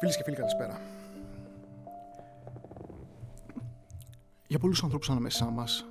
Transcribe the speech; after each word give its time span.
Φίλες 0.00 0.16
και 0.16 0.22
φίλοι, 0.22 0.36
καλησπέρα. 0.36 0.80
Για 4.46 4.58
πολλούς 4.58 4.82
ανθρώπους 4.82 5.10
ανάμεσά 5.10 5.50
μας, 5.50 5.86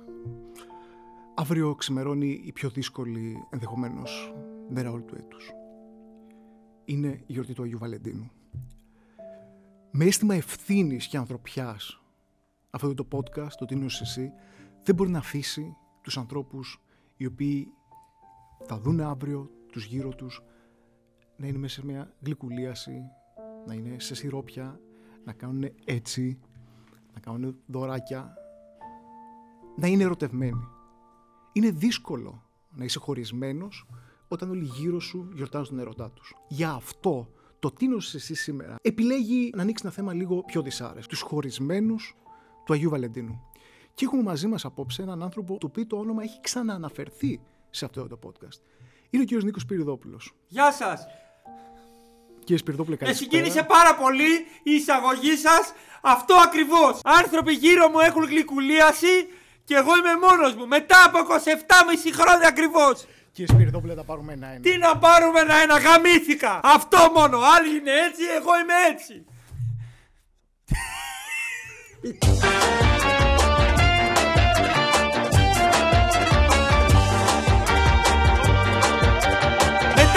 αύριο 1.34 1.74
ξημερώνει 1.74 2.42
η 2.44 2.52
πιο 2.52 2.70
δύσκολη 2.70 3.46
ενδεχομένως 3.50 4.34
μέρα 4.68 4.90
όλου 4.90 5.04
του 5.04 5.16
έτους. 5.16 5.52
Είναι 6.84 7.08
η 7.08 7.32
γιορτή 7.32 7.52
του 7.52 7.62
Αγίου 7.62 7.78
Βαλεντίνου. 7.78 8.30
Με 9.90 10.04
αίσθημα 10.04 10.34
ευθύνης 10.34 11.06
και 11.06 11.16
ανθρωπιάς, 11.16 12.00
αυτό 12.70 12.94
το 12.94 13.06
podcast, 13.12 13.52
το 13.58 13.64
τι 13.64 13.84
εσύ, 14.00 14.32
δεν 14.82 14.94
μπορεί 14.94 15.10
να 15.10 15.18
αφήσει 15.18 15.76
τους 16.02 16.18
ανθρώπους 16.18 16.82
οι 17.16 17.26
οποίοι 17.26 17.72
θα 18.64 18.78
δουν 18.78 19.00
αύριο 19.00 19.50
τους 19.72 19.84
γύρω 19.84 20.14
τους 20.14 20.42
να 21.36 21.46
είναι 21.46 21.58
μέσα 21.58 21.80
σε 21.80 21.86
μια 21.86 22.14
γλυκουλίαση, 22.20 23.02
να 23.70 23.76
είναι 23.76 23.96
σε 23.98 24.14
σιρόπια, 24.14 24.80
να 25.24 25.32
κάνουν 25.32 25.72
έτσι, 25.84 26.38
να 27.14 27.20
κάνουν 27.20 27.56
δωράκια, 27.66 28.34
να 29.76 29.86
είναι 29.86 30.02
ερωτευμένοι. 30.02 30.68
Είναι 31.52 31.70
δύσκολο 31.70 32.42
να 32.70 32.84
είσαι 32.84 32.98
χωρισμένος 32.98 33.86
όταν 34.28 34.50
όλοι 34.50 34.64
γύρω 34.64 35.00
σου 35.00 35.30
γιορτάζουν 35.34 35.68
τον 35.68 35.78
ερωτά 35.78 36.10
τους. 36.10 36.34
Για 36.48 36.70
αυτό 36.70 37.28
το 37.58 37.70
τίνος 37.70 38.14
εσύ 38.14 38.34
σήμερα 38.34 38.76
επιλέγει 38.82 39.50
να 39.54 39.62
ανοίξεις 39.62 39.84
ένα 39.84 39.94
θέμα 39.94 40.12
λίγο 40.12 40.42
πιο 40.42 40.62
δυσάρεστο. 40.62 41.08
Τους 41.08 41.20
χωρισμένους 41.20 42.16
του 42.64 42.72
Αγίου 42.72 42.90
Βαλεντίνου. 42.90 43.40
Και 43.94 44.04
έχουμε 44.04 44.22
μαζί 44.22 44.46
μας 44.46 44.64
απόψε 44.64 45.02
έναν 45.02 45.22
άνθρωπο 45.22 45.58
το 45.58 45.66
οποίο 45.66 45.86
το 45.86 45.96
όνομα 45.96 46.22
έχει 46.22 46.40
ξανααναφερθεί 46.40 47.40
σε 47.70 47.84
αυτό 47.84 48.06
το 48.06 48.18
podcast. 48.22 48.60
Είναι 49.10 49.22
ο 49.22 49.26
κύριος 49.26 49.44
Νίκος 49.44 49.64
Πυριδόπουλος. 49.64 50.34
Γεια 50.46 50.72
σας! 50.72 51.06
Κύριε 52.50 52.64
Σπυρδόπουλε, 52.64 52.96
Με 53.00 53.12
συγκίνησε 53.12 53.62
πάρα 53.62 53.94
πολύ 53.94 54.46
η 54.62 54.70
εισαγωγή 54.74 55.36
σας. 55.36 55.72
Αυτό 56.00 56.34
ακριβώς. 56.34 57.00
Άνθρωποι 57.04 57.52
γύρω 57.52 57.88
μου 57.88 57.98
έχουν 57.98 58.24
γλυκουλίαση 58.24 59.28
και 59.64 59.74
εγώ 59.74 59.96
είμαι 59.96 60.16
μόνος 60.26 60.54
μου. 60.54 60.66
Μετά 60.66 61.04
από 61.04 61.18
27,5 61.18 62.12
χρόνια 62.12 62.48
ακριβώς. 62.48 63.06
Κύριε 63.32 63.54
Σπυρδόπουλε, 63.54 63.94
θα 63.94 64.04
πάρουμε 64.04 64.32
ένα-ένα. 64.32 64.60
Τι 64.60 64.78
να 64.78 64.96
πάρουμε 64.96 65.40
ένα-ένα, 65.40 65.78
γαμήθηκα. 65.78 66.60
Αυτό 66.62 66.98
μόνο. 67.14 67.38
Άλλοι 67.38 67.76
είναι 67.76 67.92
έτσι, 68.06 68.22
εγώ 68.38 68.52
είμαι 68.60 68.74
έτσι. 68.90 69.24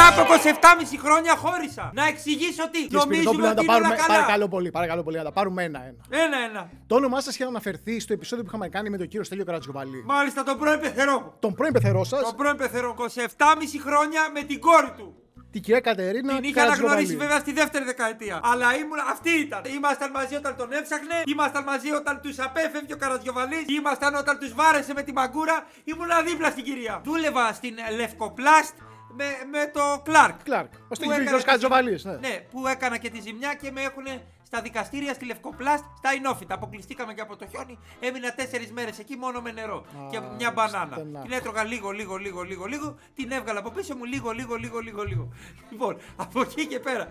Μετά 0.09 0.21
από 0.21 0.33
27,5 0.33 0.97
χρόνια 1.03 1.35
χώρισα. 1.35 1.91
Να 1.93 2.07
εξηγήσω 2.07 2.69
τι. 2.69 2.87
Νομίζουμε 2.89 3.47
ότι 3.47 3.63
είναι 3.63 3.73
όλα 3.73 3.95
καλά. 3.95 4.05
Παρακαλώ 4.07 4.47
πολύ, 4.47 4.71
παρακαλώ 4.71 5.03
πολύ, 5.03 5.17
να 5.17 5.23
τα 5.23 5.31
πάρουμε 5.31 5.63
ένα-ένα. 5.63 6.03
Ένα-ένα. 6.09 6.69
Το 6.87 6.95
όνομά 6.95 7.21
σας 7.21 7.33
είχε 7.33 7.43
αναφερθεί 7.43 7.99
στο 7.99 8.13
επεισόδιο 8.13 8.43
που 8.43 8.49
είχαμε 8.49 8.69
κάνει 8.69 8.89
με 8.89 8.97
τον 8.97 9.07
κύριο 9.07 9.23
Στέλιο 9.23 9.45
Καρατζοβαλή. 9.45 10.03
Μάλιστα, 10.05 10.43
τον 10.43 10.57
πρώην 10.57 10.79
πεθερό. 10.79 11.37
Τον 11.39 11.53
πρώην 11.53 11.73
πεθερό 11.73 12.03
σας; 12.03 12.21
Τον 12.21 12.35
πρώην 12.35 12.57
πεθερό. 12.57 12.95
27,5 12.97 13.79
χρόνια 13.85 14.21
με 14.33 14.41
την 14.41 14.59
κόρη 14.59 14.91
του. 14.97 15.15
Την 15.51 15.61
κυρία 15.61 15.79
Κατερίνα. 15.79 16.33
Την 16.35 16.43
είχα 16.43 16.61
αναγνωρίσει 16.61 17.15
βέβαια 17.15 17.39
στη 17.39 17.53
δεύτερη 17.53 17.85
δεκαετία. 17.85 18.39
Αλλά 18.43 18.75
ήμουν, 18.75 18.99
αυτή 19.11 19.29
ήταν. 19.29 19.61
Ήμασταν 19.75 20.11
μαζί 20.11 20.35
όταν 20.35 20.55
τον 20.55 20.71
έψαχνε. 20.71 21.21
Ήμασταν 21.25 21.63
μαζί 21.63 21.91
όταν 21.91 22.21
τους 22.21 22.39
απέφευγε 22.39 22.93
ο 22.93 22.97
Καρατζοβαλή. 22.97 23.65
Ήμασταν 23.67 24.15
όταν 24.15 24.39
τους 24.39 24.53
βάρεσε 24.53 24.93
με 24.93 25.01
τη 25.01 25.13
μαγκούρα. 25.13 25.65
Ήμουν 25.83 26.09
δίπλα 26.27 26.49
στην 26.49 26.63
κυρία. 26.63 27.01
Δούλευα 27.03 27.53
στην 27.53 27.75
Λευκοπλάστ 27.95 28.73
με, 29.15 29.25
με 29.51 29.71
το 29.73 30.01
Κλάρκ. 30.03 30.43
Κλάρκ. 30.43 30.73
Ο 30.87 30.95
Στίγιο 30.95 31.41
Κατζοβαλή. 31.45 31.99
Ναι. 32.03 32.11
ναι, 32.11 32.45
που 32.51 32.67
έκανα 32.67 32.97
και 32.97 33.09
τη 33.09 33.21
ζημιά 33.21 33.53
και 33.53 33.71
με 33.71 33.81
έχουν 33.81 34.05
στα 34.43 34.61
δικαστήρια 34.61 35.13
στη 35.13 35.25
Λευκοπλάστ 35.25 35.83
στα 35.97 36.13
Ινόφυτα. 36.13 36.53
Αποκλειστήκαμε 36.53 37.13
και 37.13 37.21
από 37.21 37.35
το 37.35 37.45
χιόνι. 37.47 37.77
Έμεινα 37.99 38.33
τέσσερις 38.33 38.71
μέρες 38.71 38.99
εκεί 38.99 39.15
μόνο 39.15 39.41
με 39.41 39.51
νερό 39.51 39.85
και 40.11 40.19
μια 40.37 40.51
μπανάνα. 40.51 40.95
Στενά. 40.95 41.21
Την 41.21 41.31
έτρωγα 41.31 41.63
λίγο, 41.63 41.91
λίγο, 41.91 42.17
λίγο, 42.17 42.41
λίγο, 42.41 42.65
λίγο. 42.65 42.95
Την 43.15 43.31
έβγαλα 43.31 43.59
από 43.59 43.69
πίσω 43.69 43.95
μου 43.95 44.03
λίγο, 44.03 44.31
λίγο, 44.31 44.55
λίγο, 44.55 44.79
λίγο, 44.79 45.03
λίγο. 45.03 45.33
Λοιπόν, 45.69 45.97
από 46.15 46.41
εκεί 46.41 46.67
και 46.67 46.79
πέρα. 46.79 47.07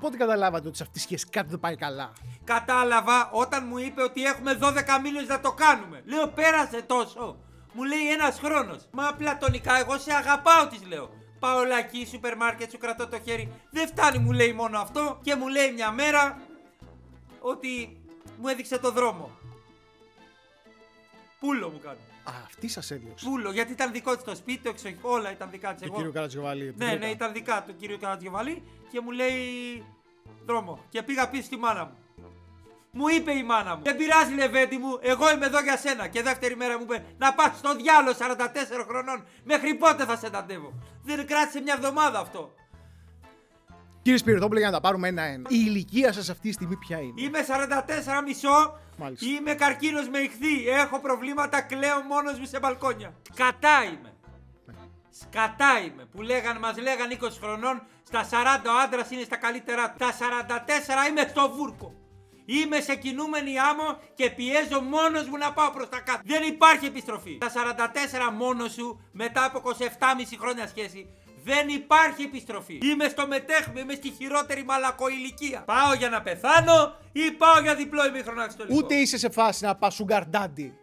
Πότε 0.00 0.16
καταλάβατε 0.16 0.68
ότι 0.68 0.76
σε 0.76 0.82
αυτή 0.82 0.94
τη 0.94 1.00
σχέση 1.00 1.26
κάτι 1.26 1.48
δεν 1.48 1.60
πάει 1.60 1.76
καλά; 1.76 2.12
Κατάλαβα 2.44 3.30
όταν 3.32 3.66
μου 3.68 3.78
είπε 3.78 4.02
ότι 4.02 4.24
έχουμε 4.24 4.58
12 4.62 4.72
μήνες 5.02 5.28
να 5.28 5.40
το 5.40 5.52
κάνουμε. 5.52 6.02
Λέω 6.04 6.28
πέρασε 6.28 6.82
τόσο. 6.82 7.36
Μου 7.76 7.84
λέει 7.84 8.10
ένας 8.12 8.38
χρόνος. 8.38 8.88
Μα 8.90 9.14
πλατωνικά 9.18 9.78
εγώ 9.78 9.98
σε 9.98 10.12
αγαπάω, 10.12 10.66
της 10.68 10.86
λέω. 10.86 11.10
Πάω 11.38 11.64
λακκί, 11.64 12.06
σούπερ 12.06 12.36
μάρκετ, 12.36 12.70
σου 12.70 12.78
κρατώ 12.78 13.08
το 13.08 13.20
χέρι. 13.20 13.52
Δεν 13.70 13.86
φτάνει, 13.86 14.18
μου 14.18 14.32
λέει 14.32 14.52
μόνο 14.52 14.78
αυτό. 14.78 15.18
Και 15.22 15.34
μου 15.34 15.48
λέει 15.48 15.72
μια 15.72 15.90
μέρα 15.90 16.40
ότι 17.40 18.00
μου 18.40 18.48
έδειξε 18.48 18.78
το 18.78 18.90
δρόμο. 18.90 19.30
Πούλο 21.40 21.68
μου 21.68 21.78
κάνει. 21.78 21.98
Α, 22.24 22.32
αυτή 22.44 22.68
σας 22.68 22.90
έδιωξε. 22.90 23.28
Πούλο, 23.28 23.50
γιατί 23.50 23.72
ήταν 23.72 23.92
δικό 23.92 24.14
της 24.14 24.24
το 24.24 24.34
σπίτι, 24.34 24.62
το 24.62 24.68
εξοχικό, 24.68 25.10
όλα 25.10 25.30
ήταν 25.30 25.50
δικά 25.50 25.74
της. 25.74 25.88
Το 25.88 25.94
κύριο 25.94 26.12
Καρατζιοβαλή. 26.12 26.74
Ναι, 26.76 26.94
ναι, 26.94 27.06
ήταν 27.06 27.32
δικά 27.32 27.64
του 27.66 27.76
κύριο 27.76 27.98
Καρατζιοβαλή 27.98 28.62
και 28.90 29.00
μου 29.00 29.10
λέει 29.10 29.40
δρόμο. 30.46 30.84
Και 30.88 31.02
πήγα 31.02 31.28
πίσω 31.28 31.42
στη 31.42 31.56
μάνα 31.56 31.84
μου. 31.84 31.96
Μου 32.98 33.08
είπε 33.08 33.32
η 33.32 33.42
μάνα 33.42 33.76
μου. 33.76 33.82
Δεν 33.82 33.96
πειράζει, 33.96 34.34
Λεβέντι 34.34 34.76
μου, 34.76 34.98
εγώ 35.00 35.30
είμαι 35.32 35.46
εδώ 35.46 35.60
για 35.60 35.76
σένα. 35.76 36.06
Και 36.06 36.22
δεύτερη 36.22 36.56
μέρα 36.56 36.78
μου 36.78 36.82
είπε 36.82 37.04
να 37.18 37.34
πας 37.34 37.56
στο 37.58 37.76
διάλο 37.76 38.10
44 38.10 38.84
χρονών. 38.88 39.24
Μέχρι 39.44 39.74
πότε 39.74 40.04
θα 40.04 40.16
σε 40.16 40.30
ταντεύω. 40.30 40.72
Δεν 41.02 41.26
κράτησε 41.26 41.60
μια 41.60 41.74
εβδομάδα 41.76 42.18
αυτό. 42.18 42.54
Κύριε 44.02 44.18
Σπυριδόπουλε, 44.18 44.58
για 44.58 44.68
να 44.68 44.74
τα 44.74 44.80
πάρουμε 44.80 45.08
ένα-ένα. 45.08 45.48
Η 45.48 45.64
ηλικία 45.66 46.12
σας 46.12 46.28
αυτή 46.28 46.48
τη 46.48 46.52
στιγμή 46.52 46.76
ποια 46.76 46.98
είναι; 46.98 47.20
Είμαι 47.20 47.38
44 48.18 48.22
μισό. 48.24 48.78
Μάλιστα. 48.96 49.26
Είμαι 49.26 49.54
καρκίνος 49.54 50.08
με 50.08 50.18
ηχθή. 50.18 50.68
Έχω 50.68 51.00
προβλήματα, 51.00 51.60
κλαίω 51.60 52.02
μόνος 52.02 52.38
μου 52.38 52.46
σε 52.46 52.58
μπαλκόνια. 52.58 53.14
Σκατά 53.32 53.84
είμαι. 53.84 54.12
Ναι. 54.66 54.74
Σκατά 55.20 55.72
είμαι. 55.86 56.04
Που 56.12 56.22
λέγαν, 56.22 56.58
μας 56.58 56.76
λέγαν 56.78 57.10
20 57.10 57.38
χρονών, 57.40 57.82
στα 58.02 58.24
40 58.30 58.68
ο 58.68 58.78
άντρας 58.84 59.10
είναι 59.10 59.22
στα 59.24 59.36
καλύτερά 59.36 59.90
του. 59.90 59.96
Στα 59.96 60.12
44 61.06 61.10
είμαι 61.10 61.26
στο 61.28 61.52
βούρκο. 61.56 62.05
Είμαι 62.46 62.80
σε 62.80 62.94
κινούμενη 62.94 63.58
άμμο 63.58 63.98
και 64.14 64.30
πιέζω 64.30 64.80
μόνος 64.80 65.28
μου 65.28 65.36
να 65.36 65.52
πάω 65.52 65.70
προς 65.70 65.88
τα 65.88 66.00
κάτω. 66.00 66.20
Δεν 66.24 66.42
υπάρχει 66.42 66.86
επιστροφή. 66.86 67.38
Τα 67.38 67.50
44 68.30 68.32
μόνος 68.36 68.72
σου 68.72 69.00
μετά 69.12 69.44
από 69.44 69.62
27,5 69.70 70.36
χρόνια 70.40 70.66
σχέση. 70.66 71.06
Δεν 71.44 71.68
υπάρχει 71.68 72.22
επιστροφή. 72.22 72.78
Είμαι 72.82 73.08
στο 73.08 73.26
μετέχμιο, 73.26 73.82
είμαι 73.82 73.94
στη 73.94 74.10
χειρότερη 74.10 74.64
μαλακοηλικία. 74.64 75.60
Πάω 75.60 75.94
για 75.94 76.08
να 76.08 76.22
πεθάνω 76.22 76.96
ή 77.12 77.30
πάω 77.30 77.60
για 77.60 77.74
διπλό 77.74 78.06
ημίχρονο 78.06 78.42
αξιτολικό. 78.42 78.76
Ούτε 78.76 78.94
είσαι 78.94 79.18
σε 79.18 79.30
φάση 79.30 79.64
να 79.64 79.74
πας 79.74 79.94
σουγκαρντάντι. 79.94 80.78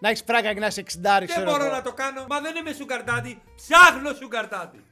Να 0.00 0.08
έχεις 0.08 0.22
φράγκα 0.26 0.52
και 0.52 0.60
να 0.60 0.66
είσαι 0.66 0.80
60 0.80 1.26
Δεν 1.26 1.44
μπορώ 1.44 1.70
να 1.70 1.82
το 1.82 1.92
κάνω. 1.92 2.26
Μα 2.28 2.40
δεν 2.40 2.56
είμαι 2.56 2.72
σουγκαρντάντι. 2.72 3.42
Ψάχνω 3.56 4.12
σουγκαρντάντι. 4.12 4.84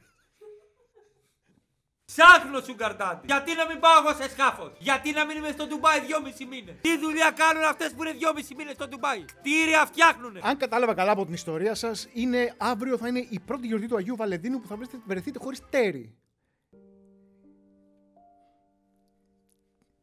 Ψάχνω 2.15 2.59
σουγκαρτάτι. 2.61 3.25
Γιατί 3.25 3.55
να 3.55 3.67
μην 3.67 3.79
πάω 3.79 3.97
εγώ 4.01 4.13
σε 4.21 4.29
σκάφος; 4.29 4.71
Γιατί 4.79 5.11
να 5.11 5.25
μην 5.25 5.37
είμαι 5.37 5.51
στο 5.51 5.67
Ντουμπάι 5.67 5.99
δυόμισι 6.05 6.45
μήνες; 6.45 6.75
Τι 6.81 6.97
δουλειά 6.97 7.31
κάνουν 7.31 7.63
αυτές 7.63 7.93
που 7.93 8.03
είναι 8.03 8.11
δυόμισι 8.11 8.55
μήνες 8.55 8.73
στο 8.73 8.87
Ντουμπάι; 8.87 9.25
Κτίρια 9.25 9.85
φτιάχνουν. 9.85 10.37
Αν 10.41 10.57
κατάλαβα 10.57 10.93
καλά 10.93 11.11
από 11.11 11.25
την 11.25 11.33
ιστορία 11.33 11.75
σας, 11.75 12.07
είναι 12.13 12.53
αύριο 12.57 12.97
θα 12.97 13.07
είναι 13.07 13.25
η 13.29 13.39
πρώτη 13.39 13.67
γιορτή 13.67 13.87
του 13.87 13.95
Αγίου 13.95 14.15
Βαλεντίνου 14.15 14.59
που 14.59 14.67
θα 14.67 14.77
βρεθείτε 15.05 15.39
χωρίς 15.39 15.61
τέρι. 15.69 16.15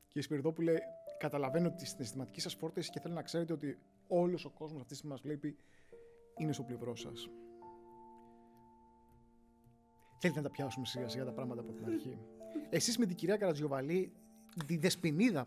Κύριε 0.07 0.23
Σπυριδόπουλε, 0.23 0.75
καταλαβαίνω 1.19 1.71
τη 1.71 1.87
συναισθηματική 1.87 2.41
σας 2.41 2.55
φόρτιση 2.55 2.91
και 2.91 3.01
θέλω 3.01 3.15
να 3.15 3.23
ξέρετε 3.23 3.53
ότι 3.53 3.79
όλος 4.09 4.45
ο 4.45 4.51
κόσμος 4.51 4.81
αυτή 4.81 4.89
τη 4.89 4.95
στιγμή 4.95 5.13
μας 5.13 5.23
βλέπει 5.23 5.57
είναι 6.37 6.53
στο 6.53 6.63
πλευρό 6.63 6.97
σας. 6.97 7.29
Θέλετε 10.21 10.41
να 10.41 10.47
τα 10.49 10.53
πιάσουμε 10.53 10.87
σιγά 10.87 11.09
σιγά 11.09 11.25
τα 11.25 11.33
πράγματα 11.33 11.61
από 11.61 11.73
την 11.73 11.85
αρχή. 11.85 12.19
Εσείς 12.71 12.99
με 12.99 13.07
την 13.07 13.17
κυρία 13.17 13.37
Καρατζιοβαλή 13.37 14.13
Τη 14.67 14.77
Δεσπινίδα, 14.77 15.47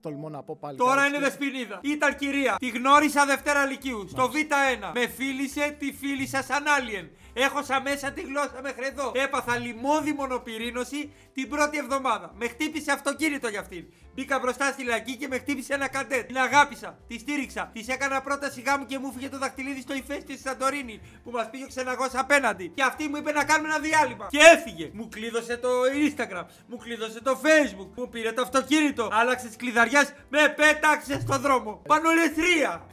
τολμώ 0.00 0.28
να 0.28 0.42
πω 0.42 0.56
πάλι. 0.60 0.76
Τώρα 0.76 1.06
είναι 1.06 1.18
Δεσπινίδα. 1.18 1.80
Ήταν 1.82 2.16
κυρία. 2.16 2.56
Τη 2.58 2.68
γνώρισα 2.68 3.26
Δευτέρα 3.26 3.64
Λυκείου. 3.64 4.08
Στο 4.08 4.30
Β1. 4.32 4.90
Με 4.94 5.06
φίλησε, 5.06 5.76
τη 5.78 5.92
φίλησα 5.92 6.42
σαν 6.42 6.64
alien. 6.64 7.08
Έχωσα 7.32 7.80
μέσα 7.80 8.12
τη 8.12 8.20
γλώσσα 8.20 8.60
μέχρι 8.62 8.86
εδώ. 8.86 9.12
Έπαθα 9.14 9.56
λιμόδι 9.58 10.12
μονοπυρήνωση 10.12 11.12
την 11.32 11.48
πρώτη 11.48 11.78
εβδομάδα. 11.78 12.34
Με 12.38 12.48
χτύπησε 12.48 12.92
αυτοκίνητο 12.92 13.48
για 13.48 13.60
αυτήν. 13.60 13.84
Μπήκα 14.14 14.38
μπροστά 14.38 14.66
στη 14.72 14.84
λακή 14.84 15.16
και 15.16 15.28
με 15.28 15.38
χτύπησε 15.38 15.74
ένα 15.74 15.88
καντέτ. 15.88 16.26
Την 16.26 16.38
αγάπησα, 16.38 16.98
τη 17.08 17.18
στήριξα. 17.18 17.70
Της 17.72 17.88
έκανα 17.88 18.20
πρόταση 18.20 18.60
γάμου 18.60 18.86
και 18.86 18.98
μου 18.98 19.12
φύγε 19.12 19.28
το 19.28 19.38
δαχτυλίδι 19.38 19.80
στο 19.80 19.94
ηφαίστειο 19.94 20.36
στη 20.36 20.48
Σαντορίνη 20.48 21.00
που 21.24 21.30
μας 21.30 21.50
πήγε 21.50 21.66
ξεναγός 21.66 22.10
απέναντι. 22.14 22.68
Και 22.74 22.82
αυτή 22.82 23.08
μου 23.08 23.16
είπε 23.16 23.32
να 23.32 23.44
κάνουμε 23.44 23.68
ένα 23.68 23.78
διάλειμμα. 23.78 24.26
Και 24.30 24.38
έφυγε. 24.54 24.90
Μου 24.92 25.08
κλείδωσε 25.08 25.56
το 25.56 25.68
Instagram, 26.06 26.44
μου 26.66 26.76
κλείδωσε 26.76 27.20
το 27.22 27.40
Facebook, 27.42 27.88
μου 27.94 28.08
πήρε 28.08 28.32
το 28.32 28.42
αυτοκίνητο. 28.42 29.08
Άλλαξε 29.12 29.46
τις 29.46 29.56
κλειδαριές, 29.56 30.12
με 30.28 30.54
πέταξε 30.56 31.20
στο 31.20 31.38
δρόμο. 31.38 31.82
Πανολεθρία. 31.86 32.86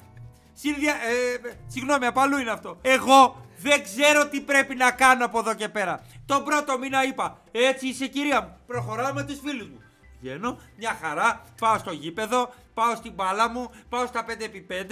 Συνδια... 0.54 0.94
Ε, 0.94 1.56
συγγνώμη, 1.68 2.06
από 2.06 2.20
αλλού 2.20 2.38
είναι 2.38 2.52
αυτό. 2.52 2.78
Εγώ 2.82 3.46
Δεν 3.60 3.84
ξέρω 3.84 4.28
τι 4.28 4.42
πρέπει 4.42 4.76
να 4.76 4.92
κάνω 4.92 5.26
από 5.26 5.40
εδώ 5.40 5.54
και 5.54 5.70
πέρα. 5.70 6.06
Τον 6.26 6.44
πρώτο 6.44 6.78
μήνα 6.78 7.04
είπα, 7.04 7.42
έτσι 7.52 7.88
είσαι 7.88 8.08
κυρία 8.08 8.42
μου. 8.42 8.58
Προχωράω 8.68 9.14
με 9.14 9.24
τους 9.24 9.40
φίλους 9.40 9.68
μου. 9.68 9.82
Βγαίνω, 10.20 10.60
μια 10.78 10.98
χαρά, 11.02 11.44
πάω 11.60 11.78
στο 11.78 11.92
γήπεδο, 11.92 12.54
πάω 12.74 12.96
στην 12.96 13.14
μπάλα 13.14 13.50
μου, 13.50 13.72
πάω 13.90 14.06
στα 14.06 14.26
5x5, 14.28 14.92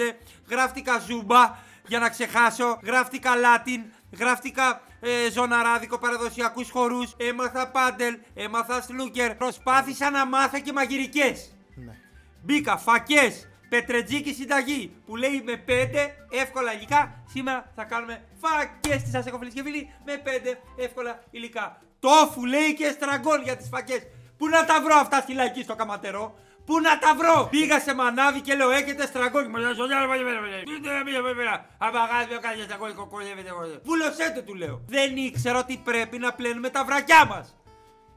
γράφτηκα 0.50 1.00
ζούμπα 1.00 1.56
για 1.88 2.00
να 2.00 2.10
ξεχάσω, 2.10 2.80
γράφτηκα 2.84 3.36
Λάτιν, 3.36 3.84
γράφτηκα 4.18 4.82
ε, 5.00 5.32
ζωναράδικο 5.32 5.98
παραδοσιακούς 5.98 6.70
χορούς, 6.70 7.14
έμαθα 7.18 7.72
πάντελ, 7.72 8.18
έμαθα 8.34 8.82
σλούκερ, 8.82 9.36
προσπάθησα 9.36 10.10
να 10.10 10.26
μάθω 10.26 10.60
και 10.60 10.74
μαγειρικές. 10.74 11.56
Ναι. 11.76 11.96
Μπήκα 12.44 12.78
φακές, 12.78 13.48
πετρετζίκη 13.70 14.34
συνταγή 14.34 14.96
που 15.06 15.16
λέει 15.16 15.44
με 15.46 15.64
5 15.68 15.72
εύκολα 16.30 16.74
υλικά. 16.74 17.24
Σήμερα 17.30 17.72
θα 17.76 17.84
κάνουμε 17.84 18.24
φακές 18.42 19.04
τη 19.04 19.10
σας 19.10 19.26
έχω 19.26 19.38
φίλοι 19.38 19.52
και 19.52 19.64
φίλοι 19.64 19.94
με 20.06 20.22
5 20.24 20.58
εύκολα 20.76 21.24
υλικά. 21.32 21.82
Τόφου 22.00 22.46
λέει 22.46 22.74
και 22.74 22.90
στραγκόλ 22.90 23.42
για 23.42 23.58
τις 23.58 23.68
φακές. 23.68 24.02
Πού 24.38 24.48
να 24.48 24.66
τα 24.66 24.82
βρω 24.82 24.96
αυτά 24.96 25.22
στη 25.22 25.34
λαϊκή 25.34 25.64
στο 25.64 25.76
καματερό; 25.76 26.36
Πού 26.66 26.80
να 26.80 26.98
τα 26.98 27.16
βρω! 27.16 27.48
Πήγα 27.50 27.80
σε 27.80 27.96
μανάβι 27.96 28.42
και 28.42 28.56
λέω: 28.56 28.70
Έχετε 28.70 29.06
στραγκόλ. 29.06 29.48
Μου 29.50 29.58
λέει: 29.58 29.74
Βούλωσέ 33.84 34.32
το, 34.36 34.42
του 34.44 34.56
λέω. 34.56 34.82
Δεν 34.88 35.18
ήξερα 35.18 35.60
ότι 35.60 35.82
πρέπει 35.84 36.18
να 36.18 36.34
πλένουμε 36.34 36.70
τα 36.70 36.86
βρακιά 36.86 37.26
μας. 37.26 37.56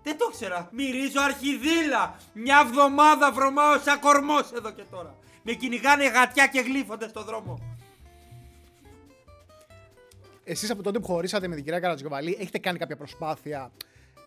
Δεν 0.02 0.18
το 0.18 0.28
ήξερα. 0.32 0.68
Μυρίζω 0.72 1.20
αρχιδίλα. 1.20 2.16
Μια 2.32 2.64
βδομάδα 2.64 3.32
βρωμάω 3.32 3.78
σαν 3.78 4.00
κορμός 4.00 4.52
εδώ 4.52 4.70
και 4.70 4.82
τώρα. 4.90 5.14
Με 5.42 5.52
κυνηγάνε 5.52 6.06
γατιά 6.06 6.46
και 6.46 6.60
γλύφονται 6.60 7.08
στο 7.08 7.22
δρόμο. 7.22 7.58
Εσείς 10.44 10.70
από 10.70 10.82
τότε 10.82 10.98
που 10.98 11.06
χωρίσατε 11.06 11.48
με 11.48 11.54
την 11.54 11.64
κυρία 11.64 11.80
Καρατζικοβαλή, 11.80 12.36
έχετε 12.40 12.58
κάνει 12.58 12.78
κάποια 12.78 12.96
προσπάθεια 12.96 13.70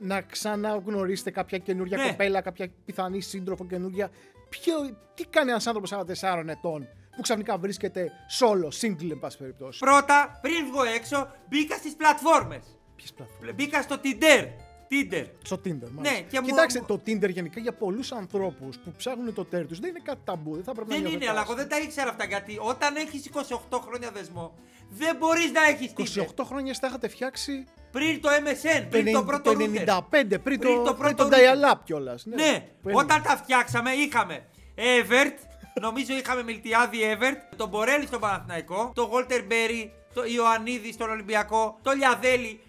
να 0.02 0.22
ξαναγνωρίσετε 0.22 1.32
κάποια 1.32 1.58
καινούργια 1.58 1.98
Ναι. 1.98 2.08
κοπέλα, 2.10 2.42
κάποια 2.42 2.72
πιθανή 2.86 3.22
σύντροφο 3.22 3.66
καινούργια. 3.66 4.10
Ποιο, 4.50 4.74
τι 5.14 5.26
κάνει 5.26 5.50
ένας 5.50 5.68
άνθρωπος 5.68 5.90
44 5.92 6.48
ετών 6.48 6.88
που 7.16 7.22
ξαφνικά 7.22 7.58
βρίσκεται 7.58 8.12
solo, 8.40 8.68
single, 8.82 9.12
εν 9.12 9.20
πάση 9.20 9.38
περιπτώσει; 9.38 9.80
Πρώτα, 9.80 10.40
πριν 10.42 10.66
βγω 10.72 10.84
έξω, 10.84 11.32
μπήκα 11.50 11.76
στις 11.76 11.96
πλατφόρμες. 11.96 12.64
Ποιες 12.96 13.14
πλατφόρμες; 13.14 13.54
Μπήκα 13.56 13.82
στο 13.82 13.96
Tinder. 14.04 14.48
Tinder. 14.92 15.26
Στο 15.44 15.56
Tinder, 15.56 15.90
μάλιστα. 15.96 16.02
Ναι, 16.02 16.22
και 16.30 16.40
μου- 16.40 16.46
Κοιτάξτε, 16.48 16.80
μου- 16.80 16.86
το 16.86 17.02
Tinder 17.06 17.30
γενικά 17.30 17.60
για 17.60 17.74
πολλούς 17.74 18.12
ανθρώπους 18.12 18.78
που 18.78 18.92
ψάχνουν 18.98 19.34
το 19.34 19.46
τέρ 19.46 19.66
τους 19.68 19.80
δεν 19.80 19.90
είναι 19.90 20.00
κάτι 20.04 20.20
ταμπού. 20.26 20.56
Δεν 20.56 20.64
θα 20.64 20.74
πρέπει 20.74 20.90
Δεν 20.90 21.02
να 21.02 21.08
είναι, 21.10 21.18
νιώθετε 21.18 21.32
αλλά 21.32 21.42
εγώ 21.48 21.54
δεν 21.56 21.70
τα 21.70 21.78
ήξερα 21.80 22.10
αυτά 22.10 22.26
γιατί 22.26 22.58
όταν 22.62 22.96
έχεις 22.96 23.26
28 23.26 23.80
χρόνια 23.86 24.12
δεσμό, 24.12 24.54
δεν 24.90 25.16
μπορείς 25.16 25.52
να 25.52 25.64
έχεις 25.64 25.92
Tinder. 25.98 26.22
28 26.42 26.44
χρόνια 26.44 26.74
στα 26.74 26.88
είχατε 26.88 27.08
φτιάξει; 27.08 27.66
Πριν 27.92 28.22
το 28.22 28.30
MSN, 28.30 28.82
το, 28.82 28.88
πριν 28.90 29.14
το 29.14 29.20
90 29.20 29.26
πρώτο 29.26 29.54
το 29.54 29.60
router. 29.60 29.86
95, 29.86 30.40
πριν, 30.40 30.40
το, 30.40 30.40
Πριν 30.40 30.60
το 30.60 30.94
πριν 30.94 31.16
πρώτο 31.16 31.30
το 31.30 31.30
router. 31.36 31.72
dial-up 31.74 31.80
κιόλας. 31.84 32.26
Ναι, 32.26 32.68
όταν 32.84 33.22
τα 33.22 33.38
φτιάξαμε 33.38 33.92
είχαμε 33.92 34.46
Evert, 34.76 35.34
νομίζω 35.86 36.14
είχαμε 36.14 36.44
Μιλτιάδη 36.44 36.98
Evert, 37.18 37.54
τον 37.56 37.70
Μπορέλη 37.70 38.06
στον 38.06 38.20
Παναθηναϊκό, 38.20 38.92
τον 38.96 39.06
Γόλτερ 39.08 39.44
Μπέρι, 39.46 39.92
τον 40.14 40.24
Ιωαννίδη 40.36 40.92
στον 40.92 41.10
Ολυμπιακό, 41.10 41.80
τον 41.82 41.98
Λιαδέλη, 41.98 42.60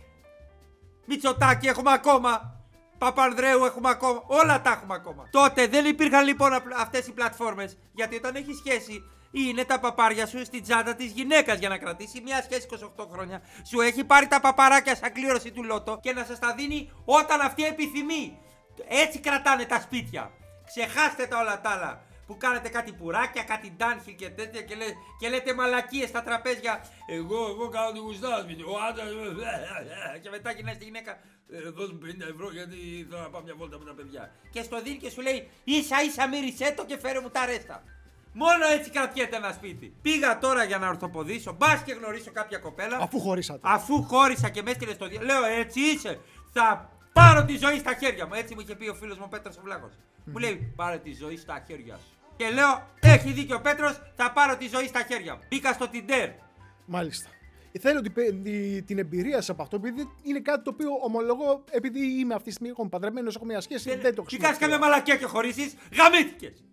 Μητσοτάκη 1.04 1.66
έχουμε 1.66 1.92
ακόμα. 1.92 2.60
Παπανδρέου 2.98 3.64
έχουμε 3.64 3.88
ακόμα. 3.88 4.22
Όλα 4.26 4.60
τα 4.62 4.70
έχουμε 4.70 4.94
ακόμα. 4.94 5.28
Τότε 5.30 5.66
δεν 5.66 5.84
υπήρχαν 5.84 6.24
λοιπόν 6.24 6.52
αυτές 6.76 7.06
οι 7.06 7.12
πλατφόρμες. 7.12 7.78
Γιατί 7.92 8.16
όταν 8.16 8.34
έχει 8.34 8.54
σχέση, 8.54 9.02
είναι 9.32 9.64
τα 9.64 9.80
παπάρια 9.80 10.26
σου 10.26 10.44
στην 10.44 10.62
τσάντα 10.62 10.94
της 10.94 11.10
γυναίκας 11.10 11.58
για 11.58 11.68
να 11.68 11.78
κρατήσει 11.78 12.20
μια 12.20 12.42
σχέση 12.42 12.66
28 12.96 13.06
χρόνια. 13.12 13.42
Σου 13.68 13.80
έχει 13.80 14.04
πάρει 14.04 14.26
τα 14.26 14.40
παπαράκια 14.40 14.96
σαν 14.96 15.12
κλήρωση 15.12 15.50
του 15.50 15.64
λότο 15.64 15.98
και 16.02 16.12
να 16.12 16.24
σας 16.24 16.38
τα 16.38 16.54
δίνει 16.54 16.90
όταν 17.04 17.40
αυτή 17.40 17.64
επιθυμεί. 17.64 18.38
Έτσι 18.88 19.18
κρατάνε 19.18 19.64
τα 19.64 19.80
σπίτια. 19.80 20.30
Ξεχάστε 20.66 21.26
τα 21.26 21.38
όλα 21.38 21.60
τα 21.60 21.70
άλλα. 21.70 22.02
Που 22.32 22.38
κάνετε 22.38 22.68
κάτι 22.68 22.92
πουράκια, 22.92 23.42
κάτι 23.42 23.74
ντάνχιλ 23.76 24.14
και 24.14 24.28
τέτοια 24.28 24.62
και, 24.62 24.74
λέ, 24.74 24.84
και 25.18 25.28
λέτε 25.28 25.54
μαλακίες 25.54 26.08
στα 26.08 26.22
τραπέζια. 26.22 26.84
Εγώ, 27.06 27.46
εγώ 27.54 27.68
κάνω 27.68 27.92
τη 27.92 27.98
γουστά 27.98 28.40
σπίτι. 28.42 28.62
Ο 28.62 28.74
άντρας. 28.88 29.08
Και 30.22 30.30
μετά 30.30 30.52
γυρνάει 30.52 30.74
στη 30.74 30.84
γυναίκα. 30.84 31.12
«Ε, 31.50 31.70
Δώσ' 31.70 31.92
μου 31.92 31.98
50 32.02 32.30
ευρώ 32.34 32.52
γιατί 32.52 33.06
θέλω 33.10 33.22
να 33.22 33.30
πάω 33.30 33.42
μια 33.42 33.54
βόλτα 33.54 33.78
με 33.78 33.84
τα 33.84 33.94
παιδιά. 33.94 34.30
Και 34.50 34.62
στο 34.62 34.82
δίνει 34.82 34.96
και 34.96 35.10
σου 35.10 35.20
λέει 35.20 35.50
ίσα 35.64 36.02
ίσα 36.02 36.28
μύρισέ 36.28 36.74
το 36.76 36.84
και 36.84 36.98
φέρε 36.98 37.20
μου 37.20 37.30
τα 37.30 37.46
ρέστα. 37.46 37.82
Μόνο 38.32 38.66
έτσι 38.66 38.90
κρατιέται 38.90 39.36
ένα 39.36 39.52
σπίτι. 39.52 39.94
Πήγα 40.02 40.38
τώρα 40.38 40.64
για 40.64 40.78
να 40.78 40.88
ορθοποδήσω. 40.88 41.52
Μπας 41.52 41.82
και 41.82 41.92
γνωρίσω 41.92 42.32
κάποια 42.32 42.58
κοπέλα. 42.58 42.96
Αφού 43.00 43.20
χωρίσατε. 43.20 43.60
Αφού 43.62 44.02
χώρισα 44.02 44.48
και 44.48 44.62
μες 44.62 44.72
έστειλε 44.72 44.92
στο 44.92 45.06
διάλογο, 45.08 45.32
λέω 45.32 45.44
έτσι 45.60 45.80
είσαι. 45.80 46.20
Θα 46.52 46.90
πάρω 47.12 47.44
τη 47.44 47.56
ζωή 47.56 47.78
στα 47.78 47.94
χέρια 47.94 48.26
μου. 48.26 48.34
Έτσι 48.34 48.54
μου 48.54 48.60
είχε 48.60 48.74
πει 48.74 48.88
ο 48.88 48.94
φίλος 48.94 49.16
μου 49.16 49.24
ο 49.26 49.28
Πέτρος 49.28 49.56
ο 49.56 49.60
Βλάχος. 49.64 49.92
Μου 50.24 50.38
λέει 50.38 50.72
πάρε 50.76 50.98
τη 50.98 51.14
ζωή 51.14 51.36
στα 51.36 51.64
χέρια 51.66 51.94
σου. 51.96 52.21
Και 52.36 52.48
λέω, 52.50 52.88
έχει 53.00 53.32
δίκιο 53.32 53.56
ο 53.56 53.60
Πέτρος, 53.60 54.00
θα 54.16 54.32
πάρω 54.32 54.56
τη 54.56 54.68
ζωή 54.68 54.86
στα 54.86 55.02
χέρια 55.08 55.34
μου. 55.34 55.40
Μπήκα 55.48 55.72
στο 55.72 55.86
Tinder. 55.92 56.30
Μάλιστα. 56.86 57.28
Θέλω 57.80 58.00
την, 58.00 58.12
πε- 58.12 58.42
τη- 58.42 58.82
την 58.82 58.98
εμπειρία 58.98 59.34
σας 59.36 59.48
από 59.50 59.62
αυτό, 59.62 59.76
επειδή 59.76 60.08
είναι 60.22 60.40
κάτι 60.40 60.62
το 60.64 60.70
οποίο 60.70 60.88
ομολογώ, 61.02 61.64
επειδή 61.70 62.18
είμαι 62.20 62.34
αυτή 62.34 62.46
τη 62.48 62.52
στιγμή 62.54 62.70
έχω 62.72 62.88
παντρεμένος, 62.88 63.36
έχω 63.36 63.44
μια 63.44 63.60
σχέση, 63.60 63.88
δεν, 63.88 63.98
το 64.00 64.00
Μην 64.02 64.14
κάνεις 64.14 64.26
χρησιμοποιώ. 64.26 64.58
καμιά 64.68 64.78
μαλακία 64.78 65.16
και 65.16 65.24
χωρίσει, 65.24 65.72
γαμήθηκες. 65.96 66.64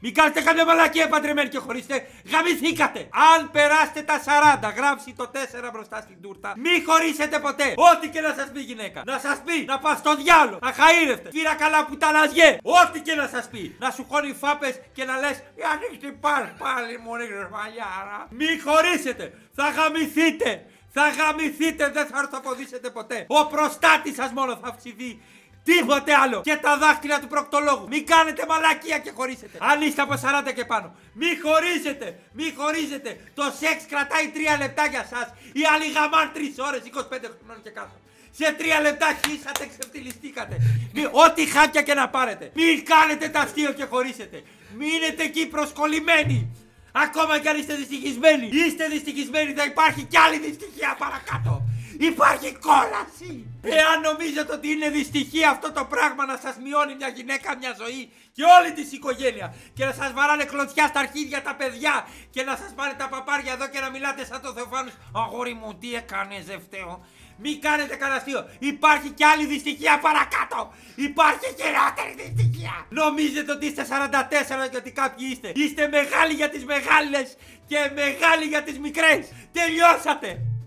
Μην 0.00 0.14
κάνετε 0.14 0.40
καμιά 0.40 0.64
μαλακία 0.64 1.08
παντρεμένοι 1.08 1.48
και 1.48 1.58
χωρίσετε, 1.58 2.06
γαμηθήκατε. 2.32 3.08
Αν 3.32 3.50
περάσετε 3.50 4.02
τα 4.02 4.20
40, 4.24 4.72
γράψει 4.76 5.14
το 5.16 5.30
4 5.34 5.70
μπροστά 5.72 6.00
στην 6.00 6.22
τούρτα, 6.22 6.54
μη 6.56 6.84
χωρίσετε 6.86 7.38
ποτέ. 7.38 7.74
Ό,τι 7.76 8.08
και 8.08 8.20
να 8.20 8.34
σας 8.38 8.50
πει 8.52 8.60
γυναίκα. 8.60 9.02
Να 9.06 9.18
σας 9.18 9.42
πει 9.44 9.64
να 9.64 9.78
πας 9.78 9.98
στο 9.98 10.16
διάλογο, 10.16 10.58
αχαήρευτε, 10.62 11.30
φύρα 11.30 11.54
καλά 11.54 11.84
που 11.86 11.96
τα 11.96 12.10
λαζιέ. 12.12 12.58
Ό,τι 12.62 13.00
και 13.00 13.14
να 13.14 13.26
σας 13.28 13.48
πει. 13.48 13.76
Να 13.78 13.90
σου 13.90 14.06
χώνει 14.10 14.32
φάπες 14.32 14.80
και 14.92 15.04
να 15.04 15.18
λες, 15.18 15.42
ανοίχτη 15.72 16.12
πάλι, 16.12 16.52
πάλι 16.58 16.98
μου 16.98 17.16
ρίχνεις 17.16 17.48
μαλλιάρα. 17.50 18.26
Μη 18.30 18.58
χωρίσετε, 18.64 19.24
θα 19.54 19.68
γαμηθείτε. 19.76 20.64
Θα 20.90 21.08
γαμηθείτε, 21.08 21.90
δεν 21.90 22.06
θα 22.06 22.18
ορθοποδήσετε 22.18 22.90
ποτέ. 22.90 23.24
Ο 23.28 23.46
προστάτης 23.46 24.14
σας 24.14 24.32
μόνο 24.32 24.52
θα 24.62 24.68
αυξηθεί. 24.68 25.20
Τίποτε 25.64 26.14
άλλο! 26.14 26.40
Και 26.40 26.56
τα 26.56 26.78
δάχτυλα 26.78 27.20
του 27.20 27.26
προκτολόγου! 27.26 27.88
Μην 27.88 28.06
κάνετε 28.06 28.44
μαλακία 28.48 28.98
και 28.98 29.10
χωρίσετε! 29.10 29.58
Αν 29.70 29.82
είστε 29.82 30.02
από 30.02 30.14
40 30.14 30.52
και 30.54 30.64
πάνω! 30.64 30.94
Μη 31.12 31.26
χωρίζετε! 31.44 32.18
Μη 32.32 32.54
χωρίζετε! 32.56 33.10
Το 33.34 33.44
σεξ 33.60 33.76
κρατάει 33.88 34.26
3 34.34 34.58
λεπτά 34.62 34.86
για 34.86 35.04
σας! 35.12 35.26
Οι 35.52 35.62
άλλοι 35.72 35.86
γαμάν 35.96 36.32
3 36.34 36.38
ώρες, 36.68 36.80
25 36.80 37.30
χρονών 37.36 37.62
και 37.62 37.70
κάτω! 37.70 37.96
Σε 38.30 38.56
3 38.58 38.82
λεπτά 38.82 39.08
χύσατε, 39.22 39.68
ξεφτυλιστήκατε! 39.72 40.56
Μη, 40.94 41.04
ό,τι 41.24 41.46
χάπια 41.46 41.82
και 41.82 41.94
να 41.94 42.08
πάρετε! 42.08 42.50
Μην 42.54 42.84
κάνετε 42.84 43.28
τα 43.28 43.40
αστείο 43.40 43.72
και 43.72 43.84
χωρίσετε! 43.84 44.42
Μείνετε 44.78 45.22
εκεί 45.22 45.46
προσκολλημένοι! 45.46 46.56
Ακόμα 46.92 47.38
κι 47.38 47.48
αν 47.48 47.58
είστε 47.58 47.74
δυστυχισμένοι! 47.74 48.46
Είστε 48.52 48.88
δυστυχισμένοι, 48.88 49.52
θα 49.52 49.64
υπάρχει 49.64 50.02
κι 50.02 50.18
άλλη 50.18 50.38
δυστυχία 50.38 50.96
παρακάτω! 50.98 51.62
Υπάρχει 51.98 52.58
κόλαση! 52.68 53.47
Εάν 53.62 54.00
νομίζετε 54.00 54.52
ότι 54.52 54.68
είναι 54.70 54.90
δυστυχία 54.90 55.50
αυτό 55.50 55.72
το 55.72 55.84
πράγμα 55.84 56.26
να 56.26 56.36
σας 56.36 56.56
μειώνει 56.64 56.94
μια 56.94 57.08
γυναίκα 57.08 57.56
μια 57.56 57.74
ζωή 57.78 58.12
και 58.32 58.42
όλη 58.58 58.72
της 58.72 58.92
οικογένεια 58.92 59.54
και 59.74 59.84
να 59.84 59.92
σας 59.92 60.12
βαράνε 60.12 60.44
κλωτσιά 60.44 60.86
στα 60.86 61.00
αρχίδια 61.00 61.42
τα 61.42 61.54
παιδιά 61.54 62.06
και 62.30 62.42
να 62.42 62.56
σας 62.56 62.72
πάνε 62.76 62.94
τα 62.98 63.08
παπάρια 63.08 63.52
εδώ 63.52 63.68
και 63.68 63.80
να 63.80 63.90
μιλάτε 63.90 64.24
σαν 64.24 64.40
το 64.40 64.52
Θεοφάνους 64.52 64.92
Αγόρι 65.14 65.54
μου 65.54 65.78
τι 65.80 65.94
έκανες 65.94 66.44
δεν 66.44 66.60
φταίω 66.60 67.04
Μη 67.40 67.56
κάνετε 67.56 67.96
κανένα 67.96 68.18
αστείο. 68.18 68.48
Υπάρχει 68.58 69.10
κι 69.10 69.24
άλλη 69.24 69.46
δυστυχία 69.46 69.98
παρακάτω. 69.98 70.74
Υπάρχει 70.94 71.46
χειρότερη 71.58 72.12
δυστυχία. 72.22 72.86
Νομίζετε 72.88 73.52
ότι 73.52 73.66
είστε 73.66 73.86
44 74.66 74.68
και 74.70 74.76
ότι 74.76 74.90
κάποιοι 74.90 75.26
είστε. 75.30 75.52
Είστε 75.54 75.88
μεγάλοι 75.88 76.32
για 76.32 76.48
τις 76.48 76.64
μεγάλες 76.64 77.36
και 77.66 77.78
μεγάλοι 77.94 78.44
για 78.48 78.62
τις 78.62 78.78
μικρές. 78.78 79.22
Τελειώσατε. 79.52 80.57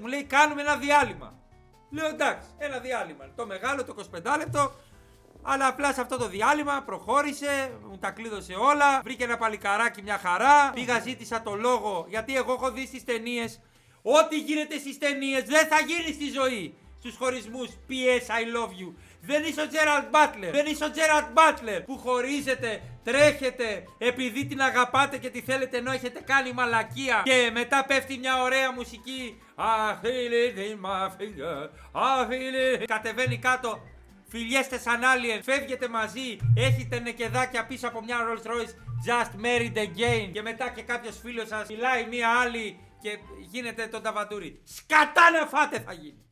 Μου 0.00 0.06
λέει 0.06 0.24
κάνουμε 0.24 0.60
ένα 0.60 0.76
διάλειμμα. 0.76 1.38
Λέω 1.90 2.06
εντάξει, 2.06 2.48
ένα 2.58 2.78
διάλειμμα. 2.78 3.24
Το 3.36 3.46
μεγάλο, 3.46 3.84
το 3.84 3.94
25 4.14 4.36
λεπτό. 4.38 4.72
Αλλά 5.42 5.66
απλά 5.66 5.92
σε 5.92 6.00
αυτό 6.00 6.16
το 6.16 6.28
διάλειμμα 6.28 6.82
προχώρησε, 6.82 7.78
μου 7.88 7.98
τα 7.98 8.10
κλείδωσε 8.10 8.54
όλα. 8.54 9.00
Βρήκε 9.02 9.24
ένα 9.24 9.36
παλικαράκι 9.36 10.02
μια 10.02 10.18
χαρά. 10.18 10.70
Πήγα, 10.70 11.00
ζήτησα 11.00 11.42
το 11.42 11.54
λόγο 11.54 12.06
γιατί 12.08 12.36
εγώ 12.36 12.52
έχω 12.52 12.70
δει 12.70 12.86
στις 12.86 13.04
ταινίες. 13.04 13.60
Ό,τι 14.02 14.38
γίνεται 14.38 14.78
στις 14.78 14.98
ταινίες 14.98 15.42
δεν 15.42 15.66
θα 15.66 15.80
γίνει 15.80 16.12
στη 16.12 16.30
ζωή. 16.30 16.74
Στους 16.98 17.16
χωρισμούς. 17.16 17.68
P.S. 17.88 18.26
I 18.26 18.56
love 18.56 18.70
you. 18.70 18.94
Δεν 19.20 19.44
είσαι 19.44 19.60
ο 19.60 19.68
Τζέραλτ 19.68 20.08
Μπάτλερ. 20.10 20.50
Δεν 20.50 20.66
είσαι 20.66 20.84
ο 20.84 20.90
Τζέραλτ 20.90 21.26
Μπάτλερ 21.32 21.82
που 21.82 21.98
χωρίζετε, 21.98 22.82
τρέχετε 23.04 23.84
επειδή 23.98 24.46
την 24.46 24.60
αγαπάτε 24.60 25.18
και 25.18 25.30
τη 25.30 25.40
θέλετε 25.40 25.76
ενώ 25.76 25.92
έχετε 25.92 26.20
κάνει 26.20 26.52
μαλακία. 26.52 27.22
Και 27.24 27.50
μετά 27.52 27.84
πέφτει 27.84 28.18
μια 28.18 28.42
ωραία 28.42 28.72
μουσική. 28.72 29.42
I 29.56 30.04
feel 30.04 30.32
it 30.46 30.58
in 30.58 30.86
my 30.86 31.08
finger. 31.18 31.68
I 31.94 32.28
feel 32.30 32.80
it. 32.80 32.84
Κατεβαίνει 32.86 33.38
κάτω. 33.38 33.80
Φιλιέστε 34.28 34.78
σαν 34.78 35.00
alien, 35.00 35.40
φεύγετε 35.42 35.88
μαζί, 35.88 36.36
έχετε 36.56 37.00
νεκεδάκια 37.00 37.66
πίσω 37.66 37.88
από 37.88 38.02
μια 38.04 38.16
Rolls 38.18 38.46
Royce 38.46 38.74
Just 39.06 39.44
married 39.44 39.76
again 39.76 40.30
και 40.32 40.42
μετά 40.42 40.68
και 40.68 40.82
κάποιος 40.82 41.18
φίλος 41.22 41.48
σας 41.48 41.68
μιλάει 41.68 42.06
μία 42.06 42.28
άλλη 42.40 42.78
και 43.00 43.18
γίνεται 43.50 43.86
το 43.86 44.00
ταβαντούρι. 44.00 44.60
Σκατά 44.64 45.30
να 45.30 45.46
φάτε 45.46 45.78
θα 45.80 45.92
γίνει. 45.92 46.24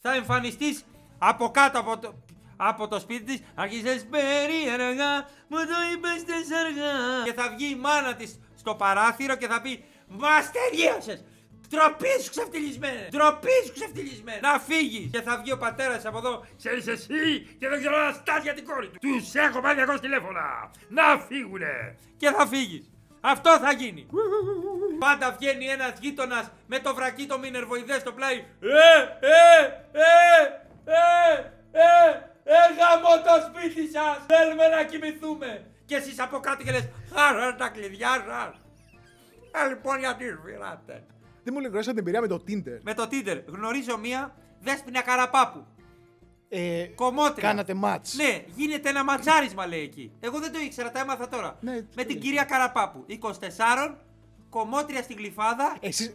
Θα 0.00 0.14
εμφανιστείς 0.14 0.84
από 1.18 1.50
κάτω 1.50 1.78
από 1.78 1.98
το, 1.98 2.14
από 2.56 2.88
το 2.88 2.98
σπίτι 2.98 3.24
της, 3.24 3.42
αρχίζεις 3.54 4.06
περίεργα, 4.06 5.12
μου 5.48 5.58
το 5.58 5.78
είπες 5.92 6.22
αργά. 6.64 7.24
Και 7.24 7.32
θα 7.32 7.48
βγει 7.56 7.70
η 7.70 7.76
μάνα 7.76 8.14
της 8.14 8.40
στο 8.56 8.74
παράθυρο 8.74 9.36
και 9.36 9.46
θα 9.46 9.60
πει 9.60 9.84
Μας 10.08 10.50
τελείωσες! 10.50 11.24
Τροπή 11.70 12.22
σου 12.22 12.30
ξεφτυλισμένε! 12.30 13.08
Τροπή 13.10 13.56
σου 13.66 13.72
ξεφτυλισμένε! 13.72 14.40
Να 14.42 14.58
φύγεις! 14.58 15.10
Και 15.12 15.20
θα 15.20 15.38
βγει 15.38 15.52
ο 15.52 15.58
πατέρας 15.58 16.06
από 16.06 16.18
εδώ. 16.18 16.44
Ξέρεις 16.56 16.86
εσύ 16.86 17.56
και 17.58 17.68
δεν 17.68 17.78
ξέρω 17.78 17.96
να 18.06 18.12
στάσει 18.12 18.40
για 18.42 18.54
την 18.54 18.64
κόρη 18.64 18.88
του. 18.88 18.98
Τους 19.00 19.34
έχω 19.34 19.60
πάρει 19.60 19.84
200 19.88 20.00
τηλέφωνα! 20.00 20.70
Να 20.88 21.18
φύγουνε! 21.28 21.96
Και 22.16 22.30
θα 22.30 22.46
φύγεις. 22.46 22.90
Αυτό 23.20 23.58
θα 23.58 23.72
γίνει. 23.72 24.06
Πάντα 24.98 25.36
βγαίνει 25.38 25.66
ένας 25.66 25.92
γείτονας 26.00 26.50
με 26.66 26.78
το 26.78 26.94
βρακί 26.94 27.26
το 27.26 27.38
μινερβοειδέ 27.38 27.98
στο 27.98 28.12
πλάι. 28.12 28.34
Ε, 28.34 28.46
ε, 29.20 29.64
ε, 29.92 30.65
ε, 30.86 31.32
ε, 31.72 31.88
ε, 32.44 32.60
γαμώ 32.78 33.14
το 33.26 33.34
σπίτι 33.46 33.84
σας! 33.94 34.16
Θέλουμε 34.26 34.66
να 34.68 34.84
κοιμηθούμε! 34.84 35.66
Και 35.84 35.96
εσείς 35.96 36.20
από 36.20 36.38
κάτω 36.38 36.62
και 36.64 36.70
λες, 36.70 36.88
χαρά 37.14 37.54
τα 37.54 37.68
κλειδιά 37.68 38.24
σα. 38.28 38.42
Ε, 39.60 39.68
λοιπόν, 39.68 39.98
γιατί 39.98 40.24
σφυράτε. 40.40 41.04
Δεν 41.42 41.52
μου 41.54 41.60
λέει 41.60 41.68
γνώρισα 41.68 41.90
την 41.90 41.98
εμπειρία 41.98 42.20
με 42.20 42.26
το 42.26 42.42
Tinder. 42.48 42.78
Με 42.82 42.94
το 42.94 43.08
Tinder. 43.10 43.42
Γνωρίζω 43.46 43.98
μία 43.98 44.34
δέσποινα 44.60 45.02
καραπάπου. 45.02 45.66
Ε, 46.48 46.84
Κομμότρια. 46.94 47.48
Κάνατε 47.48 47.74
μάτς. 47.74 48.14
Ναι, 48.14 48.44
γίνεται 48.54 48.88
ένα 48.88 49.04
ματσάρισμα 49.04 49.66
λέει 49.66 49.82
εκεί. 49.82 50.12
Εγώ 50.20 50.38
δεν 50.38 50.52
το 50.52 50.58
ήξερα, 50.58 50.90
τα 50.90 51.00
έμαθα 51.00 51.28
τώρα. 51.28 51.56
Ναι, 51.60 51.72
με 51.72 51.80
τι 51.80 51.94
την 51.94 52.06
λέει. 52.06 52.16
κυρία 52.16 52.44
Καραπάπου. 52.44 53.04
24, 53.08 53.94
κομμότρια 54.48 55.02
στην 55.02 55.16
γλυφάδα. 55.16 55.76
Εσείς, 55.80 56.14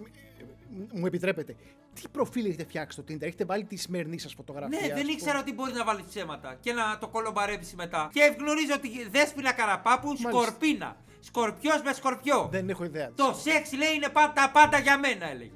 μου 0.93 1.05
επιτρέπετε, 1.05 1.55
τι 1.93 2.01
προφίλ 2.11 2.45
έχετε 2.45 2.63
φτιάξει 2.63 3.01
στο 3.01 3.13
Tinder, 3.13 3.21
έχετε 3.21 3.45
βάλει 3.45 3.63
τη 3.63 3.75
σημερινή 3.75 4.19
σας 4.19 4.33
φωτογραφία. 4.33 4.79
Ναι, 4.79 4.85
ας 4.85 4.93
δεν 4.93 5.01
πούμε. 5.01 5.11
ήξερα 5.11 5.39
ότι 5.39 5.53
μπορεί 5.53 5.73
να 5.73 5.83
βάλεις 5.83 6.03
ψέματα 6.09 6.57
και 6.59 6.73
να 6.73 6.97
το 6.97 7.07
κολομπαρέψεις 7.07 7.75
μετά. 7.75 8.09
Και 8.13 8.35
γνωρίζω 8.39 8.73
ότι 8.75 9.09
δέσποινα 9.09 9.51
Καραπάπου, 9.53 10.15
σκορπίνα. 10.17 10.97
Σκορπιός 11.19 11.81
με 11.81 11.93
σκορπιό. 11.93 12.47
Δεν 12.51 12.69
έχω 12.69 12.83
ιδέα. 12.83 13.11
Το 13.15 13.35
σεξ 13.41 13.73
λέει 13.73 13.93
είναι 13.95 14.09
πάντα, 14.09 14.33
τα 14.33 14.51
πάντα 14.53 14.79
για 14.79 14.99
μένα, 14.99 15.29
έλεγε. 15.29 15.51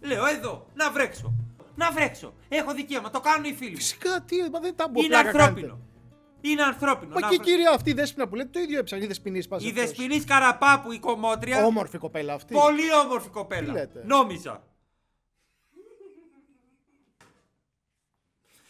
Λέω 0.00 0.26
εδώ, 0.26 0.66
να 0.74 0.90
βρέξω. 0.90 1.34
Να 1.74 1.90
βρέξω. 1.90 2.34
Έχω 2.48 2.72
δικαίωμα, 2.74 3.10
το 3.10 3.20
κάνουν 3.20 3.44
οι 3.44 3.54
φίλοι 3.54 3.70
μου. 3.70 3.76
Φυσικά, 3.76 4.20
τι, 4.20 4.36
μα 4.52 4.60
δεν 4.60 4.76
τα 4.76 4.88
μπορώ 4.88 5.06
Είναι 5.06 5.16
ανθρώπινο. 5.16 5.78
Είναι 6.40 6.62
ανθρώπινο. 6.62 7.14
Μα 7.14 7.20
να 7.20 7.28
και 7.28 7.34
η 7.34 7.36
βρε- 7.36 7.48
κυρία 7.48 7.70
αυτή 7.70 7.90
η 7.90 7.92
δέσποινα 7.92 8.28
που 8.28 8.34
λέτε 8.34 8.48
το 8.52 8.60
ίδιο 8.60 8.78
έψαχνε. 8.78 9.04
Η 9.04 9.08
δεσποινή 9.08 9.46
πάση. 9.46 9.66
Η 9.66 9.72
Δεσποινής 9.72 10.24
Καραπάπου, 10.24 10.92
η 10.92 10.98
κομμότρια. 10.98 11.64
Όμορφη 11.64 11.98
κοπέλα 11.98 12.34
αυτή. 12.34 12.54
Πολύ 12.54 12.94
όμορφη 13.04 13.28
κοπέλα. 13.28 13.66
Τι 13.66 13.72
λέτε; 13.72 14.02
Νόμιζα. 14.06 14.62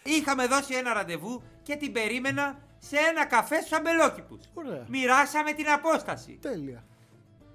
Είχαμε 0.02 0.46
δώσει 0.46 0.74
ένα 0.74 0.92
ραντεβού 0.92 1.42
και 1.62 1.76
την 1.76 1.92
περίμενα 1.92 2.58
σε 2.78 2.96
ένα 3.10 3.24
καφέ 3.26 3.56
στους 3.56 3.72
αμπελόκηπους. 3.72 4.40
Ωραία. 4.54 4.84
Μοιράσαμε 4.88 5.52
την 5.52 5.68
απόσταση. 5.70 6.38
Τέλεια. 6.42 6.84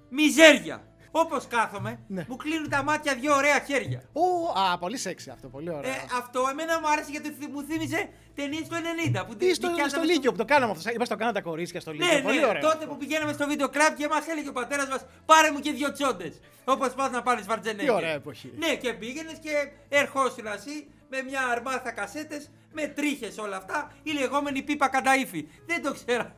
Μιζέρια. 0.08 0.86
Όπως 1.10 1.46
κάθομαι, 1.46 1.98
Ναι. 2.06 2.24
μου 2.28 2.36
κλείνουν 2.36 2.68
τα 2.68 2.82
μάτια 2.82 3.14
δύο 3.14 3.34
ωραία 3.34 3.58
χέρια. 3.60 4.02
Ω, 4.12 4.58
α, 4.60 4.78
πολύ 4.78 4.96
σεξι 4.96 5.30
αυτό, 5.30 5.48
πολύ 5.48 5.70
ωραία. 5.70 5.90
Ε, 5.94 6.04
αυτό 6.18 6.46
εμένα 6.50 6.80
μου 6.80 6.88
άρεσε 6.88 7.10
γιατί 7.10 7.30
θυ- 7.30 7.50
μου 7.52 7.62
θύμιζε 7.62 8.08
ταινίε 8.34 8.60
του 8.60 8.74
90 8.74 9.24
που 9.26 9.36
Τι 9.36 9.54
στο, 9.54 9.68
νοικιάζαμε 9.68 10.04
στο 10.04 10.12
Λύκειο 10.12 10.30
που 10.30 10.36
το 10.36 10.44
κάναμε 10.44 10.72
αυτό. 10.72 10.90
Είμαστε 10.90 11.14
το 11.14 11.20
κάναμε 11.20 11.38
τα 11.40 11.44
κορίτσια 11.48 11.80
στο 11.80 11.92
Λύκειο. 11.92 12.12
Ναι, 12.14 12.20
πολύ 12.22 12.38
ναι, 12.40 12.46
ωραία. 12.46 12.60
τότε 12.62 12.86
που 12.86 12.96
πηγαίναμε 12.96 13.32
στο 13.32 13.46
βίντεο 13.46 13.68
κλαμπ 13.68 13.94
και 13.96 14.08
μας 14.08 14.26
έλεγε 14.28 14.48
ο 14.48 14.52
πατέρας 14.52 14.88
μας: 14.88 15.04
Πάρε 15.26 15.50
μου 15.50 15.58
και 15.60 15.72
δύο 15.72 15.92
τσόντες. 15.92 16.40
Όπως 16.64 16.94
πας 16.94 17.10
να 17.10 17.22
πάρεις 17.22 17.46
βαρτζενέκι. 17.46 17.84
Τι 17.84 17.90
ωραία 17.92 18.12
εποχή. 18.12 18.52
Ναι, 18.56 18.74
και 18.76 18.92
πήγαινες 18.92 19.38
και 19.42 19.50
ερχόσουν 19.88 20.46
εσύ 20.46 20.86
με 21.08 21.22
μια 21.22 21.46
αρμάθα 21.46 21.90
κασέτες, 21.90 22.50
με 22.72 22.86
τρίχες 22.86 23.38
όλα 23.38 23.56
αυτά, 23.56 23.92
η 24.02 24.12
λεγόμενη 24.12 24.62
πίπα 24.62 24.88
κανταήφη. 24.88 25.48
Δεν 25.66 25.82
το 25.82 25.92
ξέρα. 25.92 26.36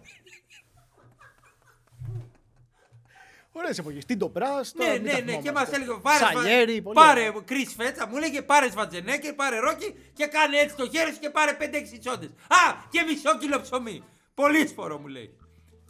Ωραίες 3.53 3.79
εποχές. 3.79 4.05
Τι 4.05 4.17
το 4.17 4.29
πράσ, 4.29 4.75
ναι, 4.75 4.99
ναι, 4.99 5.19
ναι, 5.19 5.37
και 5.37 5.53
μας 5.53 5.73
έλεγε: 5.73 5.93
Πάρε, 6.03 6.25
Σαλιέρι, 6.25 6.77
βα... 6.77 6.83
πολύ 6.83 6.95
πάρε 6.95 7.29
ωραία. 7.29 7.43
κρι 7.45 7.67
φέτσα, 7.67 8.07
μου 8.07 8.17
έλεγε: 8.17 8.43
Πάρε 8.43 8.69
βατζενέκι, 8.69 9.33
πάρε 9.33 9.59
ρόκι 9.59 9.95
και 10.13 10.27
κάνε 10.27 10.59
έτσι 10.59 10.77
το 10.77 10.89
χέρι 10.91 11.13
σου 11.13 11.19
και 11.19 11.31
πάρε 11.31 11.57
5-6 11.61 11.65
τσόντες. 12.01 12.29
Α, 12.29 12.75
και 12.91 13.03
μισό 13.03 13.39
κιλό 13.39 13.61
ψωμί. 13.61 14.05
Πολύ 14.35 14.67
σφορό 14.67 14.99
μου 14.99 15.07
λέει. 15.07 15.38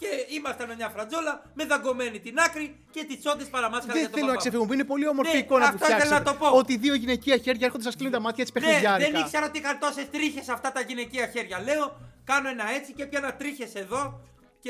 Και 0.00 0.06
ήμασταν 0.36 0.74
μια 0.76 0.88
φρατζόλα 0.88 1.32
με 1.54 1.64
δαγκωμένη 1.64 2.18
την 2.20 2.38
άκρη 2.38 2.76
και 2.90 3.04
τις 3.04 3.18
τσόντες 3.20 3.46
παραμάσχαλαν 3.54 3.92
Δεν 3.92 4.00
για 4.00 4.10
τον 4.10 4.18
θέλω 4.18 4.26
να 4.26 4.36
παπά. 4.36 4.42
ξεφύγουμε. 4.48 4.74
Είναι 4.74 4.84
πολύ 4.84 5.06
όμορφη 5.08 5.30
Ναι, 5.32 5.36
η 5.36 5.40
εικόνα 5.40 5.64
που 5.64 5.70
αυτό 5.74 5.84
ήθελα 5.84 5.98
φτιάξατε. 6.04 6.30
να 6.30 6.36
το 6.38 6.44
πω. 6.44 6.56
Ότι 6.60 6.76
δύο 6.76 6.94
γυναικεία 6.94 7.36
χέρια 7.36 7.64
έρχονται 7.66 7.82
σας 7.82 7.94
κλείνουν 7.96 8.12
τα 8.12 8.20
μάτια 8.20 8.42
έτσι 8.44 8.52
Ναι, 8.54 8.60
παιχνιδιάρικα. 8.66 9.10
δεν 9.10 9.20
ήξερα 9.20 9.46
ότι 9.46 9.58
είχαν 9.58 9.78
τόσες 9.78 10.06
τρίχες 10.10 10.48
αυτά 10.48 10.72
τα 10.72 10.80
γυναικεία 10.80 11.26
χέρια. 11.34 11.60
Λέω, 11.60 11.96
κάνω 12.24 12.48
ένα 12.48 12.64
έτσι 12.78 12.92
και 12.92 13.06
πιάνα 13.06 13.34
τρίχες 13.34 13.74
εδώ 13.74 14.20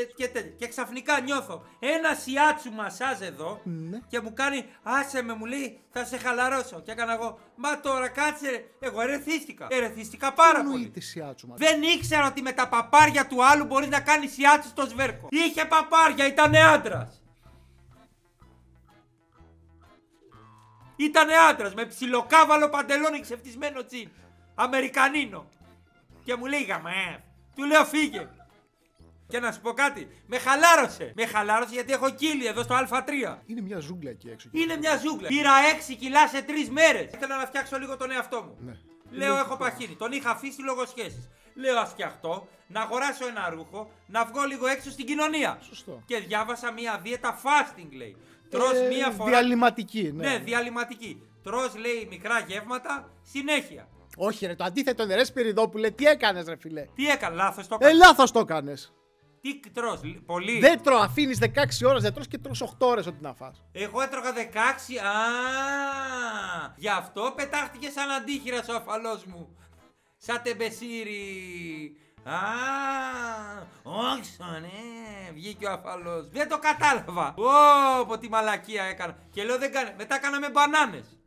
και, 0.04 0.12
και, 0.16 0.28
τέτοια. 0.28 0.50
και 0.50 0.68
ξαφνικά 0.68 1.20
νιώθω 1.20 1.64
ένα 1.78 2.14
σιάτσου 2.14 2.72
μασάζ 2.72 3.20
εδώ 3.20 3.60
Ναι. 3.64 3.98
και 4.08 4.20
μου 4.20 4.32
κάνει 4.32 4.64
άσε 4.82 5.22
με 5.22 5.34
μου 5.34 5.44
λέει 5.44 5.80
θα 5.90 6.04
σε 6.04 6.16
χαλαρώσω 6.18 6.80
και 6.80 6.90
έκανα 6.90 7.12
εγώ 7.12 7.38
μα 7.56 7.80
τώρα 7.80 8.08
κάτσε 8.08 8.50
ρε». 8.50 8.64
εγώ 8.80 9.00
ερεθίστηκα 9.00 9.66
ερεθίστηκα 9.70 10.32
πάρα 10.32 10.58
πολύ 10.62 10.74
Εννοείται 10.74 11.00
σιάτσου 11.00 11.46
μα. 11.46 11.54
δεν 11.54 11.82
ήξερα 11.82 12.26
ότι 12.26 12.42
με 12.42 12.52
τα 12.52 12.68
παπάρια 12.68 13.26
του 13.26 13.44
άλλου 13.44 13.64
μπορεί 13.64 13.88
να 13.88 14.00
κάνει 14.00 14.26
σιάτσου 14.28 14.68
στο 14.68 14.86
σβέρκο 14.86 15.28
είχε 15.30 15.64
παπάρια 15.64 16.26
ήταν 16.26 16.54
άντρας. 16.56 17.22
Ήτανε 20.96 21.32
άντρας 21.34 21.74
με 21.74 21.84
ψιλοκάβαλο 21.86 22.68
παντελόνι 22.68 23.20
ξεφτισμένο 23.20 23.84
τσιν. 23.84 24.08
Αμερικανίνο. 24.54 25.48
Και 26.24 26.36
μου 26.36 26.46
λέει 26.46 26.62
γαμέ. 26.62 27.24
Του 27.56 27.64
λέω 27.64 27.84
φύγε. 27.84 28.28
Και 29.28 29.38
να 29.40 29.52
σου 29.52 29.60
πω 29.60 29.72
κάτι. 29.72 30.08
Με 30.26 30.38
χαλάρωσε. 30.38 31.12
Με 31.16 31.26
χαλάρωσε 31.26 31.74
γιατί 31.74 31.92
έχω 31.92 32.10
κύλι 32.10 32.46
εδώ 32.46 32.62
στο 32.62 32.74
Α3. 32.90 33.36
Είναι 33.46 33.60
μια 33.60 33.78
ζούγκλα 33.78 34.10
εκεί 34.10 34.28
έξω. 34.30 34.48
Είναι 34.52 34.76
μια 34.76 34.96
ζούγκλα. 34.96 35.28
Πήρα 35.28 35.50
6 35.90 35.94
κιλά 35.98 36.28
σε 36.28 36.44
3 36.48 36.50
μέρες. 36.70 37.12
Ήθελα 37.12 37.36
να 37.36 37.46
φτιάξω 37.46 37.78
λίγο 37.78 37.96
τον 37.96 38.10
εαυτό 38.10 38.42
μου. 38.42 38.56
Ναι. 38.60 38.76
Λέω 39.10 39.36
έχω 39.36 39.56
παχύνει. 39.56 39.94
Τον 39.94 40.12
είχα 40.12 40.30
αφήσει 40.30 40.62
λόγω 40.62 40.86
σχέσης. 40.86 41.28
Λέω 41.54 41.78
ας 41.78 41.88
φτιαχτώ, 41.90 42.48
να 42.66 42.80
αγοράσω 42.80 43.26
ένα 43.26 43.48
ρούχο, 43.50 43.90
να 44.06 44.24
βγω 44.24 44.42
λίγο 44.44 44.66
έξω 44.66 44.90
στην 44.90 45.06
κοινωνία. 45.06 45.58
Σωστό. 45.62 46.02
Και 46.06 46.18
διάβασα 46.18 46.72
μια 46.72 47.00
δίαιτα 47.02 47.40
fasting 47.42 47.88
λέει. 47.92 48.16
Τρως 48.50 48.72
Ε, 48.72 48.86
μία 48.88 49.10
φορά. 49.10 49.30
Διαλυματική, 49.30 50.12
ναι. 50.14 50.28
Ναι, 50.28 50.38
διαλυματική. 50.38 51.22
Τρως 51.42 51.76
λέει 51.76 52.06
μικρά 52.10 52.38
γεύματα 52.48 53.10
συνέχεια. 53.22 53.88
Όχι, 54.16 54.46
ρε, 54.46 54.54
το 54.54 54.64
αντίθετο 54.64 55.02
είναι 55.02 55.14
ρε 55.14 55.24
Σπυριδόπουλε, 55.24 55.90
τι 55.90 56.04
έκανες, 56.04 56.46
ρε 56.46 56.56
φιλέ. 56.56 56.84
Τι 56.94 57.08
έκανα, 57.08 57.34
λάθος 57.34 57.66
το 57.68 57.76
Ε, 57.80 57.84
έκανα. 57.84 58.04
λάθος 58.06 58.30
το 58.30 58.38
έκανες. 58.40 58.92
Τι 59.40 59.60
τρως, 59.70 60.02
λ- 60.04 60.16
πολύ. 60.26 60.58
Δεν 60.58 60.82
τρώω, 60.82 60.98
αφήνεις 60.98 61.38
16 61.38 61.86
ώρες, 61.86 62.02
δεν 62.02 62.14
τρως 62.14 62.26
και 62.28 62.38
τρως 62.38 62.60
8 62.62 62.86
ώρες 62.86 63.06
ό,τι 63.06 63.22
να 63.22 63.34
φας. 63.34 63.62
Εγώ 63.72 64.00
έτρωγα 64.00 64.32
16. 64.32 64.98
Α, 64.98 65.14
γι' 66.76 66.88
αυτό 66.88 67.32
πετάχτηκες 67.36 67.92
σαν 67.92 68.10
αντίχειρα 68.10 68.64
ο 68.70 68.74
αφαλός 68.74 69.24
μου. 69.24 69.56
Σαν 70.16 70.40
τεμπεσίρι. 70.42 71.96
Α, 72.22 72.38
όχι 73.82 74.20
ναι, 74.60 75.30
βγήκε 75.32 75.66
ο 75.66 75.72
αφαλός. 75.72 76.28
Δεν 76.30 76.48
το 76.48 76.58
κατάλαβα. 76.58 77.34
Ω, 77.36 78.06
πω 78.06 78.18
τι 78.18 78.28
μαλακία 78.28 78.82
έκανα. 78.84 79.16
Και 79.30 79.44
λέω 79.44 79.58
δεν 79.58 79.72
κάνε. 79.72 79.94
Μετά 79.98 80.18
κάναμε 80.18 80.50
μπανάνες. 80.50 81.18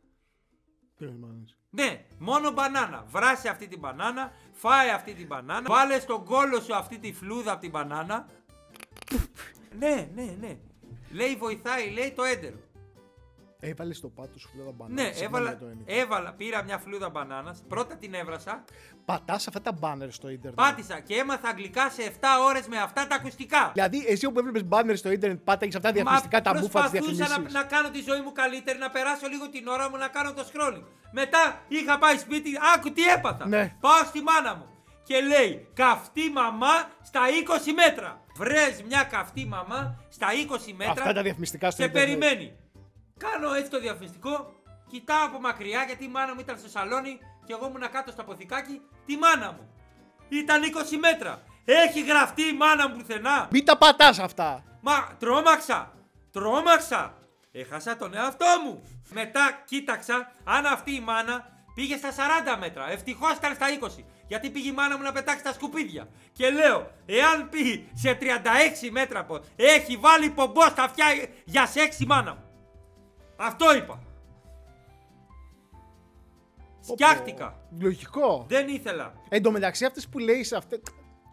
Ναι, 1.70 2.01
μόνο 2.22 2.50
μπανάνα. 2.50 3.04
Βράσε 3.08 3.48
αυτή 3.48 3.68
την 3.68 3.78
μπανάνα, 3.78 4.32
φάε 4.52 4.90
αυτή 4.90 5.14
την 5.14 5.26
μπανάνα, 5.26 5.66
βάλε 5.68 6.00
στον 6.00 6.24
κόλο 6.24 6.60
σου 6.60 6.74
αυτή 6.74 6.98
τη 6.98 7.12
φλούδα 7.12 7.52
από 7.52 7.60
την 7.60 7.70
μπανάνα. 7.70 8.26
ναι, 9.78 10.08
ναι, 10.14 10.36
ναι. 10.40 10.56
Λέει 11.10 11.36
βοηθάει, 11.36 11.90
λέει 11.90 12.12
το 12.12 12.22
έντερο. 12.22 12.56
Έβαλε 13.64 13.94
στο 13.94 14.08
πάτο 14.08 14.38
σου 14.38 14.48
φλούδα 14.48 14.70
μπανάνας. 14.76 15.04
Ναι, 15.04 15.12
συγγνώμη 15.12 15.26
έβαλα, 15.36 15.50
για 15.50 15.58
το 15.58 15.66
έννοια. 15.66 16.02
έβαλα, 16.02 16.32
πήρα 16.32 16.62
μια 16.62 16.78
φλούδα 16.78 17.08
μπανάνας, 17.10 17.62
πρώτα 17.68 17.96
την 17.96 18.14
έβρασα, 18.14 18.64
Πατάς 19.04 19.46
αυτά 19.48 19.60
τα 19.60 19.72
μπάνερ 19.72 20.10
στο 20.12 20.28
ίντερνετ. 20.28 20.54
πάτησα 20.60 21.00
και 21.00 21.14
έμαθα 21.14 21.48
αγγλικά 21.48 21.90
σε 21.90 22.02
7 22.02 22.38
ώρες 22.48 22.66
με 22.66 22.78
αυτά 22.78 23.06
τα 23.06 23.14
ακουστικά. 23.14 23.70
Δηλαδή, 23.74 24.04
εσύ 24.08 24.26
όπου 24.26 24.38
έβλεπες 24.38 24.64
μπάνερ 24.64 24.96
στο 24.96 25.10
ίντερνετ, 25.10 25.40
πάταγες 25.44 25.74
αυτά 25.76 25.88
τα 25.88 25.94
διαφημιστικά, 25.94 26.40
τα 26.40 26.52
μπουφα 26.52 26.66
τη 26.66 26.70
προσπαθούσα 26.70 27.12
διαφημίσεις. 27.24 27.54
να, 27.54 27.60
να 27.60 27.66
κάνω 27.66 27.90
τη 27.90 28.00
ζωή 28.02 28.20
μου 28.20 28.32
καλύτερη, 28.32 28.78
να 28.78 28.90
περάσω 28.90 29.26
λίγο 29.28 29.48
την 29.48 29.66
ώρα 29.66 29.90
μου, 29.90 29.96
να 29.96 30.08
κάνω 30.08 30.32
το 30.32 30.44
scrolling. 30.52 30.84
Μετά 31.12 31.60
είχα 31.68 31.98
πάει 31.98 32.16
σπίτι, 32.18 32.50
άκου 32.76 32.92
τι 32.92 33.02
έπαθα. 33.08 33.46
Ναι. 33.48 33.76
Πάω 33.80 34.04
στη 34.06 34.20
μάνα 34.22 34.54
μου 34.54 34.66
και 35.02 35.20
λέει 35.20 35.68
καυτή 35.74 36.30
μαμά 36.30 36.74
στα 37.02 37.20
20 37.68 37.72
μέτρα. 37.74 38.20
Βρες 38.36 38.82
μια 38.88 39.02
καυτή 39.02 39.46
μαμά 39.46 40.04
στα 40.08 40.26
20 40.68 40.72
μέτρα 40.76 40.92
Αυτά 40.92 41.12
τα 41.12 41.22
διαφημιστικά 41.22 41.70
στο 41.70 41.82
και 41.82 41.88
ίντερνετ. 41.88 42.18
περιμένει. 42.18 42.56
Κάνω 43.24 43.54
έτσι 43.54 43.70
το 43.70 43.80
διαφημιστικό, 43.80 44.52
κοιτάω 44.90 45.26
από 45.26 45.40
μακριά 45.40 45.84
γιατί 45.86 46.04
η 46.04 46.08
μάνα 46.08 46.34
μου 46.34 46.40
ήταν 46.40 46.58
στο 46.58 46.68
σαλόνι 46.68 47.18
και 47.46 47.52
εγώ 47.52 47.66
ήμουν 47.66 47.90
κάτω 47.90 48.10
στο 48.10 48.22
αποθηκάκι 48.22 48.80
τη 49.06 49.16
μάνα 49.16 49.52
μου. 49.52 49.68
Ήταν 50.28 50.62
20 50.62 50.96
μέτρα. 51.00 51.42
Έχει 51.64 52.04
γραφτεί 52.04 52.42
η 52.42 52.52
μάνα 52.52 52.88
μου 52.88 52.96
πουθενά. 52.96 53.48
Μην 53.50 53.64
τα 53.64 53.76
πατάς 53.76 54.18
αυτά. 54.18 54.64
Μα 54.80 55.16
τρόμαξα. 55.18 55.92
Τρόμαξα. 56.32 57.14
Έχασα 57.52 57.96
τον 57.96 58.14
εαυτό 58.14 58.46
μου. 58.64 58.82
Μετά 59.10 59.62
κοίταξα 59.64 60.32
αν 60.44 60.66
αυτή 60.66 60.94
η 60.94 61.00
μάνα 61.00 61.46
πήγε 61.74 61.96
στα 61.96 62.10
40 62.54 62.56
μέτρα. 62.58 62.90
Ευτυχώς 62.90 63.32
ήταν 63.36 63.54
στα 63.54 63.66
20. 63.80 64.04
Γιατί 64.26 64.50
πήγε 64.50 64.68
η 64.68 64.72
μάνα 64.72 64.96
μου 64.96 65.02
να 65.02 65.12
πετάξει 65.12 65.44
τα 65.44 65.52
σκουπίδια. 65.52 66.08
Και 66.32 66.50
λέω, 66.50 66.90
εάν 67.06 67.48
πει 67.48 67.88
σε 67.94 68.18
36 68.20 68.24
μέτρα 68.90 69.18
από 69.18 69.40
έχει 69.56 69.96
βάλει 69.96 70.30
πομπό 70.30 70.62
στα 70.62 70.82
αυτιά 70.82 71.06
για 71.44 71.66
σεξ 71.66 72.00
η 72.00 72.06
μάνα 72.06 72.34
μου. 72.34 72.51
Αυτό 73.36 73.76
είπα. 73.76 74.02
Σκιάχτηκα. 76.80 77.60
Λογικό. 77.78 78.44
Δεν 78.48 78.68
ήθελα. 78.68 79.12
Εν 79.28 79.42
τω 79.42 79.50
μεταξύ, 79.50 79.84
αυτές 79.84 80.08
που 80.08 80.18
λέει 80.18 80.44
σε 80.44 80.56
αυτέ. 80.56 80.80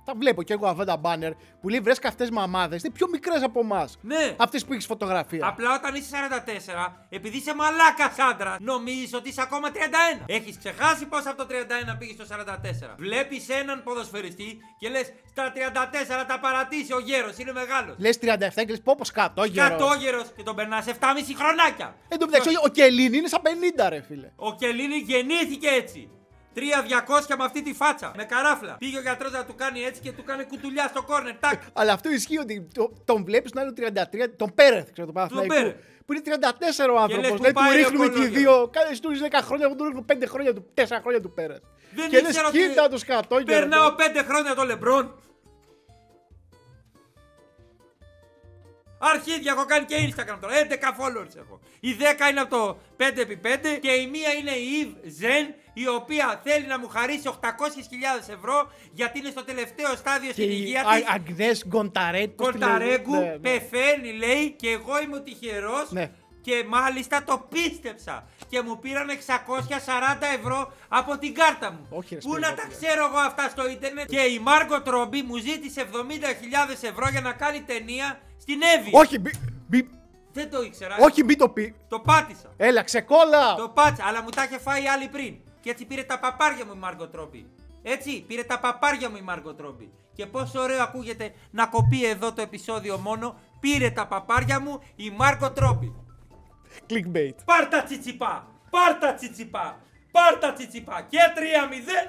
Τα 0.09 0.15
βλέπω 0.17 0.43
και 0.43 0.53
εγώ 0.53 0.67
αυτά 0.67 0.85
τα 0.85 0.97
μπάνερ 0.97 1.31
που 1.61 1.69
λέει 1.69 1.79
βρέσκα 1.79 2.07
αυτές 2.07 2.29
μαμάδες. 2.29 2.83
Είναι 2.83 2.93
πιο 2.93 3.07
μικρές 3.11 3.43
από 3.43 3.59
εμάς. 3.59 3.97
Ναι. 4.01 4.35
Αυτές 4.37 4.65
που 4.65 4.73
έχεις 4.73 4.85
φωτογραφία. 4.85 5.47
Απλά 5.47 5.75
όταν 5.75 5.95
είσαι 5.95 6.09
44, 6.09 7.05
επειδή 7.09 7.37
είσαι 7.37 7.55
μαλάκας 7.55 8.19
άντρα, 8.31 8.57
νομίζεις 8.59 9.13
ότι 9.13 9.29
είσαι 9.29 9.41
ακόμα 9.41 9.71
31. 9.71 10.23
Έχεις 10.25 10.57
ξεχάσει 10.57 11.05
πώς 11.05 11.25
από 11.25 11.37
το 11.37 11.45
31 11.49 11.97
πήγες 11.99 12.15
στο 12.15 12.25
44. 12.25 12.95
Βλέπεις 12.97 13.49
έναν 13.49 13.83
ποδοσφαιριστή 13.83 14.57
και 14.79 14.89
λες 14.89 15.13
στα 15.29 15.51
34 15.55 16.25
τα 16.27 16.39
παρατήσει 16.39 16.93
ο 16.93 16.99
γέρος, 16.99 17.37
είναι 17.37 17.51
μεγάλος. 17.51 17.95
Λες 17.97 18.17
37 18.17 18.65
και 18.65 18.69
λες 18.69 18.81
πω 18.81 18.95
πως 18.97 19.11
κατόγερο. 19.11 19.69
Κατόγερο 19.69 20.21
και 20.35 20.43
τον 20.43 20.55
περνάς 20.55 20.85
7,5 20.87 21.35
χρονάκια. 21.35 21.95
Εν 22.07 22.19
τω 22.19 22.25
μεταξύ, 22.25 22.49
ο 22.65 22.67
Κελίνη 22.67 23.17
είναι 23.17 23.27
στα 23.27 23.41
50, 23.43 23.89
ρε 23.89 24.01
φίλε. 24.01 24.31
Ο 24.35 24.55
Κελίνη 24.55 24.97
γεννήθηκε 24.97 25.67
έτσι. 25.67 26.09
3-200 26.55 26.61
με 27.37 27.43
αυτή 27.43 27.61
τη 27.61 27.73
φάτσα. 27.73 28.11
Με 28.15 28.23
καράφλα. 28.23 28.75
Πήγε 28.79 28.97
ο 28.97 29.01
γιατρός 29.01 29.31
να 29.31 29.45
του 29.45 29.55
κάνει 29.55 29.83
έτσι 29.83 30.01
και 30.01 30.11
του 30.11 30.23
κάνει 30.23 30.43
κουτουλιά 30.43 30.87
στο 30.87 31.03
κόρνερ. 31.03 31.35
Τάκ. 31.35 31.61
Αλλά 31.79 31.93
αυτό 31.93 32.11
ισχύει 32.11 32.37
ότι 32.39 32.67
το- 32.73 32.93
τον 33.05 33.23
βλέπεις 33.23 33.51
να 33.53 33.61
είναι 33.61 33.73
33, 33.75 34.27
τον 34.37 34.53
Πέρεθ, 34.55 34.91
ξέρω 34.91 35.07
το 35.07 35.13
Παναθηναϊκό. 35.13 35.53
Πέρεθ. 35.53 35.75
Που 36.05 36.13
είναι 36.13 36.21
34 36.25 36.93
ο 36.93 36.99
άνθρωπος. 36.99 37.29
λες, 37.29 37.39
Δηλαδή 37.39 37.53
πού 37.53 37.59
του 37.59 37.67
πάει 37.67 37.77
ρίχνουμε 37.77 38.05
ο 38.05 38.07
και 38.07 38.13
οι 38.13 38.17
κολόγερος. 38.17 38.37
δύο. 38.41 38.69
Κάνε 38.71 38.95
στου 38.95 39.09
10 39.11 39.41
χρόνια, 39.43 39.65
εγώ 39.65 39.75
του 39.75 39.83
ρίχνω 39.83 40.05
5 40.07 40.25
χρόνια 40.27 40.53
του, 40.53 40.65
4 40.73 40.99
χρόνια 41.01 41.21
του 41.21 41.31
Πέρεθ. 41.33 41.61
Δεν 41.91 42.09
Και 42.09 42.19
λες 42.19 42.29
ήξερα 42.29 42.47
ότι 42.47 42.57
κοίτα 42.59 42.87
το 42.87 42.97
σκατόγερο. 42.97 43.45
Περνάω 43.59 43.95
5 43.97 44.23
χρόνια 44.27 44.55
το 44.55 44.63
Λεμπρόν. 44.63 45.19
Αρχίδια 49.01 49.51
έχω 49.51 49.65
κάνει 49.65 49.85
και 49.85 49.95
Instagram 50.09 50.37
τώρα. 50.41 50.53
11 50.55 50.91
followers 50.99 51.35
έχω. 51.37 51.59
Η 51.79 51.95
10 51.99 52.29
είναι 52.29 52.39
από 52.39 52.55
το 52.55 52.77
5x5 52.97 53.77
και 53.81 53.91
η 53.91 54.07
μία 54.07 54.31
είναι 54.33 54.51
η 54.51 54.67
Eve 54.83 55.05
Zen 55.23 55.53
η 55.83 55.87
οποία 55.87 56.41
θέλει 56.43 56.65
να 56.67 56.79
μου 56.79 56.87
χαρίσει 56.87 57.29
800.000 57.41 58.29
ευρώ 58.37 58.71
γιατί 58.91 59.19
είναι 59.19 59.29
στο 59.29 59.43
τελευταίο 59.43 59.95
στάδιο 59.95 60.27
Και 60.27 60.33
στην 60.33 60.49
η 60.49 60.55
υγεία 60.59 60.83
της. 60.93 61.03
Αγνέ 61.15 61.51
Γκονταρέτ. 61.67 62.29
πώς 62.35 62.47
τη 62.51 62.57
λένε. 62.57 62.71
Κονταρέγκου 62.71 63.11
Ναι, 63.15 63.19
ναι. 63.19 63.37
πεθαίνει 63.37 64.11
λέει 64.13 64.51
και 64.51 64.69
εγώ 64.69 65.01
είμαι 65.03 65.15
ο 65.15 65.21
τυχερός 65.21 65.91
Ναι. 65.91 66.11
και 66.41 66.63
μάλιστα 66.67 67.23
το 67.23 67.47
πίστεψα 67.49 68.27
και 68.49 68.61
μου 68.61 68.79
πήραν 68.79 69.09
640 69.09 70.25
ευρώ 70.39 70.73
από 70.87 71.17
την 71.17 71.33
κάρτα 71.33 71.71
μου. 71.71 71.85
Όχι, 71.89 72.13
ρε, 72.15 72.19
Πού 72.21 72.31
Σπύρο, 72.31 72.47
να 72.49 72.53
τα 72.55 72.61
φίλε. 72.61 72.75
ξέρω 72.75 73.05
εγώ 73.05 73.17
αυτά 73.17 73.49
στο 73.49 73.69
ίντερνετ; 73.69 74.09
Και 74.09 74.19
η 74.19 74.39
Μάρκο 74.39 74.81
Τρόμπι 74.81 75.21
μου 75.21 75.37
ζήτησε 75.37 75.81
70.000 75.81 76.83
ευρώ 76.83 77.07
για 77.09 77.21
να 77.21 77.31
κάνει 77.33 77.61
ταινία 77.61 78.19
στην 78.41 78.59
Εύη. 78.77 78.89
Όχι, 78.93 79.19
μη- 79.19 79.39
μη- 79.67 79.89
Δεν 80.33 80.49
το 80.49 80.61
ήξερα. 80.61 80.95
όχι, 80.99 81.23
μην 81.23 81.37
το 81.37 81.49
πει. 81.49 81.75
Το 81.89 81.99
πάτησα. 81.99 82.53
Έλα, 82.57 82.83
ξεκόλα. 82.83 83.55
Το 83.55 83.69
πάτησα, 83.69 84.03
αλλά 84.07 84.21
μου 84.23 84.29
τα 84.29 84.43
είχε 84.43 84.59
φάει 84.59 84.87
άλλη 84.87 85.07
πριν. 85.07 85.35
Και 85.59 85.69
έτσι 85.69 85.85
πήρε 85.85 86.03
τα 86.03 86.19
παπάρια 86.19 86.65
μου 86.65 86.71
η 86.75 86.77
Μάρκο 86.77 87.07
Τρόμπι. 87.07 87.49
Έτσι, 87.81 88.23
πήρε 88.27 88.43
τα 88.43 88.59
παπάρια 88.59 89.09
μου 89.09 89.17
η 89.17 89.21
Μάρκο 89.21 89.53
Τρόμπι. 89.53 89.91
Και 90.13 90.25
πόσο 90.25 90.61
ωραίο 90.61 90.81
ακούγεται 90.83 91.33
να 91.51 91.65
κοπεί 91.65 92.05
εδώ 92.05 92.33
το 92.33 92.41
επεισόδιο 92.41 92.97
μόνο. 92.97 93.39
Πήρε 93.59 93.89
τα 93.89 94.07
παπάρια 94.07 94.59
μου 94.59 94.81
η 94.95 95.09
Μάρκο 95.09 95.51
Τρόμπι. 95.51 95.95
Clickbait. 96.89 97.35
Πάρτα 97.45 97.83
τσιτσιπά! 97.83 98.47
Πάρτα 98.69 99.13
τσιτσιπά! 99.13 99.79
Πάρτα 100.11 100.53
τσιτσιπά! 100.53 101.01
Και 101.01 101.17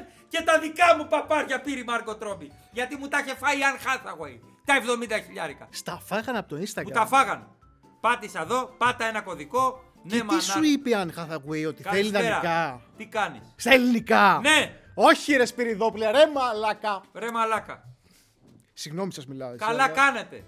3-0 0.01 0.07
και 0.29 0.43
τα 0.43 0.59
δικά 0.59 0.97
μου 0.97 1.07
παπάρια 1.07 1.61
πήρε 1.61 1.81
η 1.81 1.85
Μάρκο 1.85 2.17
Τρόμπι. 2.17 2.53
Γιατί 2.73 2.97
μου 2.97 3.09
τα 3.09 3.19
είχε 3.19 3.35
φάει 3.37 3.59
η 3.59 3.65
Αν 3.65 3.79
Χάθαγουεϊ. 3.79 4.43
Τα 4.65 4.75
70 5.19 5.25
χιλιάρικα. 5.27 5.69
Στα 5.71 6.01
φάγανε 6.05 6.39
από 6.39 6.49
το 6.49 6.57
Instagram. 6.57 6.85
Μου 6.85 6.91
τα 6.91 7.07
φάγαν. 7.07 7.49
Πάτησα 8.01 8.41
εδώ, 8.41 8.75
πάτα 8.79 9.05
ένα 9.05 9.21
κωδικό. 9.21 9.90
Και 10.09 10.15
Ναι, 10.15 10.21
τι 10.21 10.25
μανά. 10.27 10.41
σου 10.41 10.63
είπε 10.63 10.89
η 10.91 10.95
Αν 10.95 11.13
Χαθαγουέι, 11.13 11.65
ότι 11.65 11.83
θέλει 11.83 11.95
Καλησπέρα. 12.11 12.25
ιδανικά. 12.27 12.81
Τι 12.97 13.07
κάνεις; 13.07 13.53
Στα 13.57 13.73
ελληνικά; 13.73 14.39
Ναι, 14.43 14.75
Όχι, 14.95 15.33
ρε 15.37 15.45
Σπυριδόπουλε, 15.45 16.11
ρε 16.11 16.27
μαλάκα. 16.35 17.03
ρε 17.15 17.31
μαλάκα. 17.31 17.85
Συγγνώμη, 18.73 19.13
σας 19.13 19.27
μιλάω. 19.27 19.53
έτσι, 19.53 19.67
Καλά 19.67 19.83
αλλά- 19.85 19.93
κάνετε. 19.95 20.45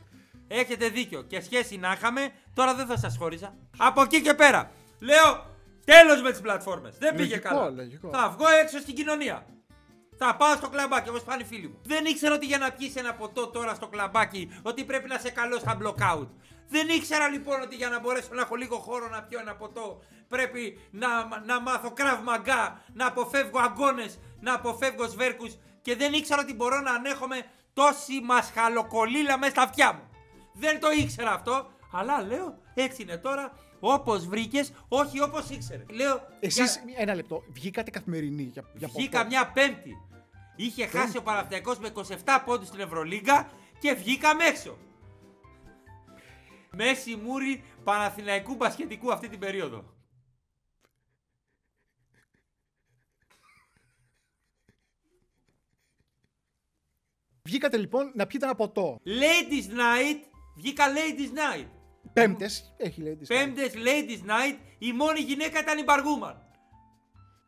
Έχετε 0.49 0.89
δίκιο. 0.89 1.23
Και 1.23 1.41
σχέση 1.41 1.77
να 1.77 1.93
είχαμε, 1.93 2.31
τώρα 2.55 2.75
δεν 2.75 2.87
θα 2.87 2.97
σας 2.97 3.17
χώριζα. 3.17 3.55
Από 3.77 4.03
εκεί 4.03 4.21
και 4.23 4.35
πέρα. 4.35 4.71
Λέω, 4.99 5.47
τέλος 5.85 6.23
με 6.23 6.31
τις 6.31 6.41
πλατφόρμες. 6.41 6.97
Δεν 6.99 7.15
πήγε 7.15 7.29
Λογικό, 7.35 7.49
καλά. 7.49 7.71
λογικό. 7.71 8.11
Θα 8.13 8.29
βγω 8.39 8.49
έξω 8.63 8.79
στην 8.79 8.95
κοινωνία. 8.95 9.47
Θα 10.17 10.37
πάω 10.37 10.57
στο 10.57 10.69
κλαμπάκι 10.69 11.09
όπως 11.09 11.23
πάνε 11.23 11.43
οι 11.43 11.47
φίλοι 11.47 11.69
μου. 11.69 11.79
Δεν 11.83 12.05
ήξερα 12.05 12.35
ότι 12.35 12.47
για 12.47 12.59
να 12.59 12.73
πιεις 12.73 12.97
ένα 12.97 13.15
ποτό 13.15 13.47
τώρα 13.47 13.75
στο 13.75 13.89
κλαμπάκι 13.89 14.51
ότι 14.63 14.85
πρέπει 14.85 15.09
να 15.09 15.19
σε 15.19 15.31
καλό 15.31 15.59
στα 15.59 15.79
blockout. 15.83 16.27
Δεν 16.69 16.89
ήξερα 16.89 17.29
λοιπόν 17.29 17.61
ότι 17.61 17.77
για 17.77 17.89
να 17.89 18.01
μπορέσω 18.01 18.29
να 18.33 18.41
έχω 18.41 18.55
λίγο 18.55 18.77
χώρο 18.77 19.09
να 19.09 19.23
πιω 19.23 19.39
ένα 19.41 19.55
ποτό 19.55 20.03
πρέπει 20.29 20.79
να, 20.91 21.09
να 21.47 21.61
μάθω 21.61 21.91
κραβ 21.91 22.23
μαγκά, 22.23 22.81
να 22.95 23.07
αποφεύγω 23.07 23.59
αγκώνες, 23.61 24.19
να 24.41 24.55
αποφεύγω 24.55 25.07
σβέρκους 25.09 25.57
και 25.83 25.97
δεν 25.97 26.13
ήξερα 26.13 26.41
ότι 26.43 26.55
μπορώ 26.55 26.81
να 26.81 26.91
ανέχομαι 26.93 27.43
τόση 27.73 28.21
μασχαλοκολίλα 28.23 29.39
μέσα 29.39 29.51
στα 29.53 29.63
αυτιά 29.63 29.93
μου. 29.93 30.09
Δεν 30.53 30.81
το 30.81 30.91
ήξερα 30.91 31.33
αυτό, 31.33 31.71
αλλά 31.93 32.23
λέω 32.23 32.59
έτσι 32.75 33.03
είναι 33.03 33.17
τώρα, 33.17 33.53
όπως 33.81 34.27
βρήκες, 34.27 34.73
όχι 34.89 35.21
όπως 35.23 35.49
ήξερες. 35.51 35.87
Λέω, 35.91 36.23
Εσείς, 36.41 36.83
για- 36.87 36.95
ένα 36.99 37.15
λεπτό, 37.15 37.43
βγήκατε 37.53 37.91
καθημερινή 37.91 38.43
για, 38.43 38.65
για 38.75 38.89
Βγήκα 38.89 39.17
ποτό. 39.19 39.29
μια 39.31 39.47
πέμπτη. 39.51 39.97
Είχε 40.57 40.87
χάσει 40.87 41.17
ο 41.17 41.23
Παναθηναϊκός 41.23 41.79
με 41.79 41.89
27 41.89 42.43
πόντους 42.45 42.69
στην 42.69 42.81
Ευρωλίγκα 42.81 43.49
και 43.79 43.93
βγήκαμε 43.93 44.45
έξω. 44.45 44.77
Μέση 46.77 47.17
μούρη 47.17 47.65
Παναθηναϊκού 47.85 48.55
μπασκετικού 48.55 49.13
αυτή 49.13 49.29
την 49.29 49.39
περίοδο. 49.39 49.85
Βγήκατε 57.43 57.77
λοιπόν 57.77 58.13
να 58.15 58.27
πιείτε 58.27 58.45
ένα 58.45 58.55
ποτό. 58.55 59.01
Ladies 59.05 59.69
night, 59.71 60.21
βγήκα 60.57 60.85
ladies 60.95 61.39
night. 61.39 61.67
Πέμπτες, 62.13 62.75
έχει 62.77 63.01
λέει. 63.01 63.17
τις- 63.17 63.29
Πέμπτες 63.29 63.73
ladies 63.77 64.29
night, 64.31 64.57
η 64.79 64.93
μόνη 64.93 65.21
γυναίκα 65.21 65.61
ήταν 65.61 65.79
η 65.79 65.83
Μπαργούμαν. 65.83 66.47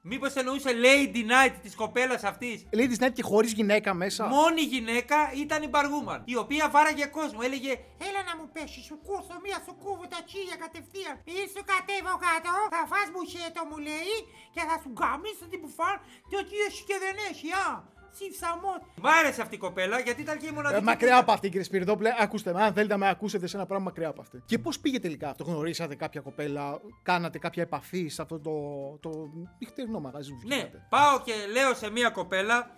Μήπως 0.06 0.34
εννοούσε 0.34 0.70
lady 0.86 1.22
night 1.32 1.54
της 1.62 1.74
κοπέλας 1.74 2.22
αυτής; 2.24 2.66
Ladies 2.76 3.00
Night 3.02 3.12
και 3.12 3.22
χωρίς 3.22 3.52
γυναίκα 3.52 3.94
μέσα. 3.94 4.26
Μόνη 4.26 4.60
γυναίκα 4.60 5.16
ήταν 5.44 5.62
η 5.62 5.68
Μπαργούμαν, 5.68 6.22
η 6.24 6.36
οποία 6.36 6.70
βάραγε 6.70 7.06
κόσμο. 7.06 7.38
Έλεγε 7.42 7.72
Έλα 8.08 8.20
να 8.28 8.34
μου 8.38 8.46
πέσεις, 8.54 8.84
σου 8.88 8.96
κούρθω 9.06 9.36
μία 9.44 9.58
σου 9.64 9.74
κούβω 9.82 10.04
τα 10.14 10.20
τσίλια 10.26 10.56
κατευθείαν. 10.64 11.14
Ή 11.34 11.38
σου 11.54 11.62
κατέβω 11.72 12.14
κάτω, 12.26 12.52
θα 12.74 12.82
φας 12.90 13.06
μπουσέτο 13.12 13.62
μου 13.68 13.78
λέει 13.88 14.16
και 14.54 14.62
θα 14.68 14.76
σου 14.82 14.90
γκαμίσω 14.96 15.44
την 15.52 15.60
μπουφάν 15.60 15.96
και 16.28 16.36
ότι 16.42 16.54
έχει 16.66 16.82
και 16.88 16.96
δεν 17.04 17.16
έχει, 17.30 17.48
α. 17.66 17.70
Συμφσαμό. 18.18 18.72
Μ' 19.02 19.06
άρεσε 19.06 19.42
αυτή 19.42 19.54
η 19.54 19.58
κοπέλα 19.58 19.98
γιατί 20.00 20.20
ήταν 20.22 20.38
και 20.38 20.46
η 20.46 20.50
μοναδική. 20.50 20.80
Ε, 20.80 20.84
μακριά 20.84 21.12
που- 21.14 21.20
από 21.20 21.32
αυτή, 21.32 21.48
κύριε 21.48 21.62
Σπυριδόπουλε. 21.64 22.10
Ακούστε 22.18 22.52
με, 22.52 22.62
αν 22.62 22.72
θέλετε 22.72 22.92
να 22.92 22.98
με 22.98 23.08
ακούσετε 23.08 23.46
σε 23.46 23.56
ένα 23.56 23.66
πράγμα 23.66 23.84
μακριά 23.84 24.08
από 24.08 24.20
αυτή. 24.20 24.42
Και 24.46 24.58
πώς 24.58 24.78
πήγε 24.80 25.00
τελικά 25.00 25.28
αυτό, 25.28 25.44
γνωρίσατε 25.44 25.94
κάποια 25.94 26.20
κοπέλα, 26.20 26.80
κάνατε 27.02 27.38
κάποια 27.38 27.62
επαφή 27.62 28.08
σε 28.08 28.22
αυτό 28.22 28.38
το, 28.40 28.52
το 29.00 29.28
νυχτερινό 29.58 30.00
μαγαζί 30.00 30.30
που 30.32 30.46
Ναι, 30.46 30.54
βγήκατε; 30.54 30.86
πάω 30.88 31.20
και 31.20 31.32
λέω 31.52 31.74
σε 31.74 31.90
μία 31.90 32.10
κοπέλα, 32.10 32.70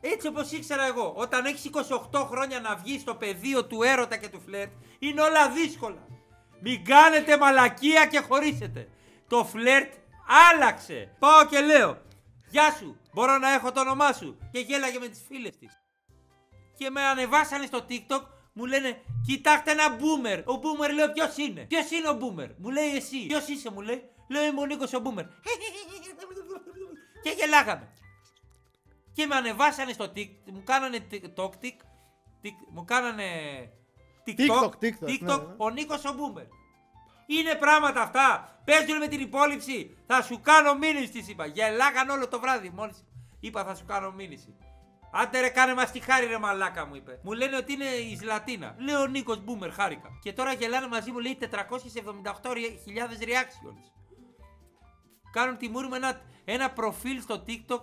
έτσι 0.00 0.26
όπως 0.28 0.52
ήξερα 0.52 0.86
εγώ, 0.86 1.12
όταν 1.16 1.44
έχεις 1.44 1.64
28 1.64 2.24
χρόνια 2.30 2.60
να 2.60 2.76
βγεις 2.76 3.00
στο 3.00 3.14
πεδίο 3.14 3.64
του 3.64 3.82
έρωτα 3.82 4.16
και 4.16 4.28
του 4.28 4.40
φλερτ, 4.40 4.70
είναι 4.98 5.20
όλα 5.20 5.50
δύσκολα. 5.50 6.06
Μην 6.60 6.84
κάνετε 6.84 7.38
μαλακία 7.38 8.06
και 8.06 8.18
χωρίσετε. 8.28 8.88
Το 9.28 9.44
φλερτ 9.44 9.92
άλλαξε. 10.52 11.14
Πάω 11.18 11.46
και 11.46 11.60
λέω, 11.60 11.98
Γεια 12.50 12.72
σου, 12.78 12.96
μπορώ 13.12 13.38
να 13.38 13.52
έχω 13.52 13.72
το 13.72 13.80
όνομά 13.80 14.12
σου. 14.12 14.38
Και 14.52 14.58
γέλαγε 14.58 14.98
με 14.98 15.08
τις 15.08 15.22
φίλες 15.28 15.56
της. 15.56 15.82
Και 16.76 16.90
με 16.90 17.02
ανεβάσανε 17.02 17.66
στο 17.66 17.84
TikTok, 17.88 18.22
μου 18.52 18.64
λένε, 18.64 19.02
κοιτάξτε 19.26 19.70
ένα 19.70 19.96
boomer. 19.96 20.42
Ο 20.44 20.60
boomer 20.62 20.94
λέω, 20.94 21.12
ποιος 21.12 21.36
είναι; 21.36 21.60
Ποιος 21.60 21.90
είναι 21.90 22.08
ο 22.08 22.18
boomer; 22.20 22.48
Μου 22.58 22.70
λέει 22.70 22.96
εσύ. 22.96 23.26
Ποιος 23.26 23.48
είσαι, 23.48 23.70
μου 23.70 23.80
λέει. 23.80 24.02
Λέω, 24.28 24.44
είμαι 24.44 24.60
ο 24.60 24.66
Νίκος 24.66 24.92
ο 24.92 25.02
boomer. 25.04 25.24
και 27.22 27.30
γελάγαμε. 27.30 27.92
Και 29.12 29.26
με 29.26 29.34
ανεβάσανε 29.34 29.92
στο 29.92 30.04
TikTok, 30.04 30.52
μου 30.52 30.62
κάνανε 30.64 31.06
TikTok, 31.10 31.50
μου 32.72 32.84
κάνανε 32.84 33.24
TikTok, 34.26 34.70
TikTok, 34.80 35.08
TikTok, 35.08 35.20
ναι, 35.20 35.36
ναι. 35.36 35.54
ο 35.56 35.70
Νίκος 35.70 36.04
ο 36.04 36.14
boomer. 36.18 36.46
Είναι 37.30 37.54
πράγματα 37.54 38.00
αυτά. 38.00 38.58
Παίζουν 38.64 38.98
με 38.98 39.06
την 39.06 39.20
υπόλοιψη. 39.20 39.96
Θα 40.06 40.22
σου 40.22 40.40
κάνω 40.40 40.74
μήνυση, 40.74 41.08
τη 41.08 41.30
είπα. 41.30 41.46
Γελάγαν 41.46 42.08
όλο 42.08 42.28
το 42.28 42.40
βράδυ. 42.40 42.70
Μόλις 42.70 43.04
είπα 43.40 43.64
θα 43.64 43.74
σου 43.74 43.84
κάνω 43.84 44.12
μήνυση. 44.12 44.56
Άντε 45.12 45.40
ρε 45.40 45.48
κάνε 45.48 45.74
μας 45.74 45.90
τη 45.90 46.00
χάρη 46.00 46.26
ρε 46.26 46.38
μαλάκα 46.38 46.86
μου 46.86 46.94
είπε. 46.94 47.20
Μου 47.22 47.32
λένε 47.32 47.56
ότι 47.56 47.72
είναι 47.72 47.84
η 47.84 48.16
Ζλατίνα. 48.16 48.74
Λέω 48.78 49.06
Νίκος 49.06 49.44
Μπούμερ 49.44 49.72
χάρηκα. 49.72 50.08
Και 50.22 50.32
τώρα 50.32 50.52
γελάνε 50.52 50.88
μαζί 50.88 51.10
μου 51.10 51.18
λέει 51.18 51.38
478.000 51.40 51.46
reactions. 53.22 53.82
Κάνουν 55.32 55.56
τη 55.56 55.68
μούρη 55.68 55.88
με 55.88 55.96
ένα, 55.96 56.20
ένα 56.44 56.70
προφίλ 56.70 57.20
στο 57.20 57.44
TikTok 57.46 57.82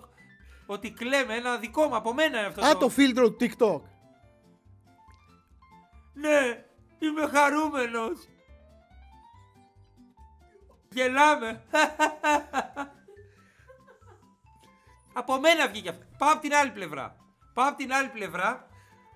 ότι 0.66 0.90
κλαίμε 0.90 1.34
ένα 1.34 1.56
δικό 1.56 1.86
μου 1.88 1.96
από 1.96 2.14
μένα 2.14 2.38
είναι 2.38 2.46
αυτό. 2.46 2.64
Α, 2.64 2.76
το 2.76 2.88
φίλτρο 2.88 3.30
του 3.30 3.36
TikTok. 3.40 3.80
Ναι, 6.12 6.64
είμαι 6.98 7.26
χαρούμενος. 7.26 8.28
Γελάμε. 10.96 11.62
από 15.20 15.40
μένα 15.40 15.68
βγήκε 15.68 15.88
αυτό. 15.88 16.04
Πάω 16.18 16.32
από 16.32 16.40
την 16.40 16.54
άλλη 16.54 16.70
πλευρά. 16.70 17.16
Πάω 17.54 17.68
από 17.68 17.76
την 17.76 17.92
άλλη 17.92 18.08
πλευρά. 18.08 18.68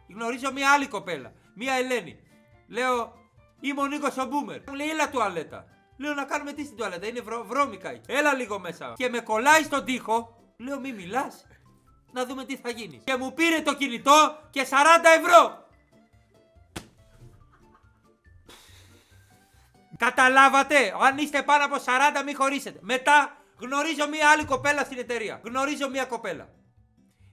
Γνωρίζω 0.08 0.52
μια 0.52 0.72
άλλη 0.72 0.86
κοπέλα. 0.86 1.32
Μια 1.54 1.74
Ελένη. 1.74 2.20
Λέω, 2.68 3.12
είμαι 3.60 3.80
ο 3.80 3.86
Νίκος 3.86 4.16
ο 4.16 4.24
Μπούμερ. 4.24 4.60
Μου 4.68 4.74
λέει, 4.74 4.90
έλα 4.90 5.10
τουαλέτα. 5.10 5.64
Λέω 5.96 6.14
να 6.14 6.24
κάνουμε 6.24 6.52
τι 6.52 6.64
στην 6.64 6.76
τουαλέτα. 6.76 7.06
Είναι 7.06 7.20
βρω, 7.20 7.44
βρώμικα 7.44 7.90
εκεί. 7.90 8.12
Έλα 8.12 8.34
λίγο 8.34 8.58
μέσα. 8.58 8.92
Και 8.96 9.08
με 9.08 9.20
κολλάει 9.20 9.62
στον 9.62 9.84
τοίχο. 9.84 10.36
Λέω, 10.56 10.80
μη 10.80 10.92
μιλάς. 10.92 11.46
Να 12.12 12.26
δούμε 12.26 12.44
τι 12.44 12.56
θα 12.56 12.70
γίνει. 12.70 13.00
Και 13.04 13.16
μου 13.16 13.34
πήρε 13.34 13.60
το 13.60 13.74
κινητό 13.74 14.38
και 14.50 14.66
40 14.70 14.74
ευρώ. 15.18 15.64
Καταλάβατε, 20.04 20.94
αν 21.06 21.18
είστε 21.18 21.42
πάνω 21.42 21.64
από 21.64 21.76
40 21.76 21.80
μην 22.24 22.36
χωρίσετε. 22.36 22.78
Μετά 22.82 23.36
γνωρίζω 23.60 24.08
μια 24.08 24.28
άλλη 24.30 24.44
κοπέλα 24.44 24.84
στην 24.84 24.98
εταιρεία. 24.98 25.40
Γνωρίζω 25.44 25.90
μια 25.90 26.04
κοπέλα. 26.04 26.48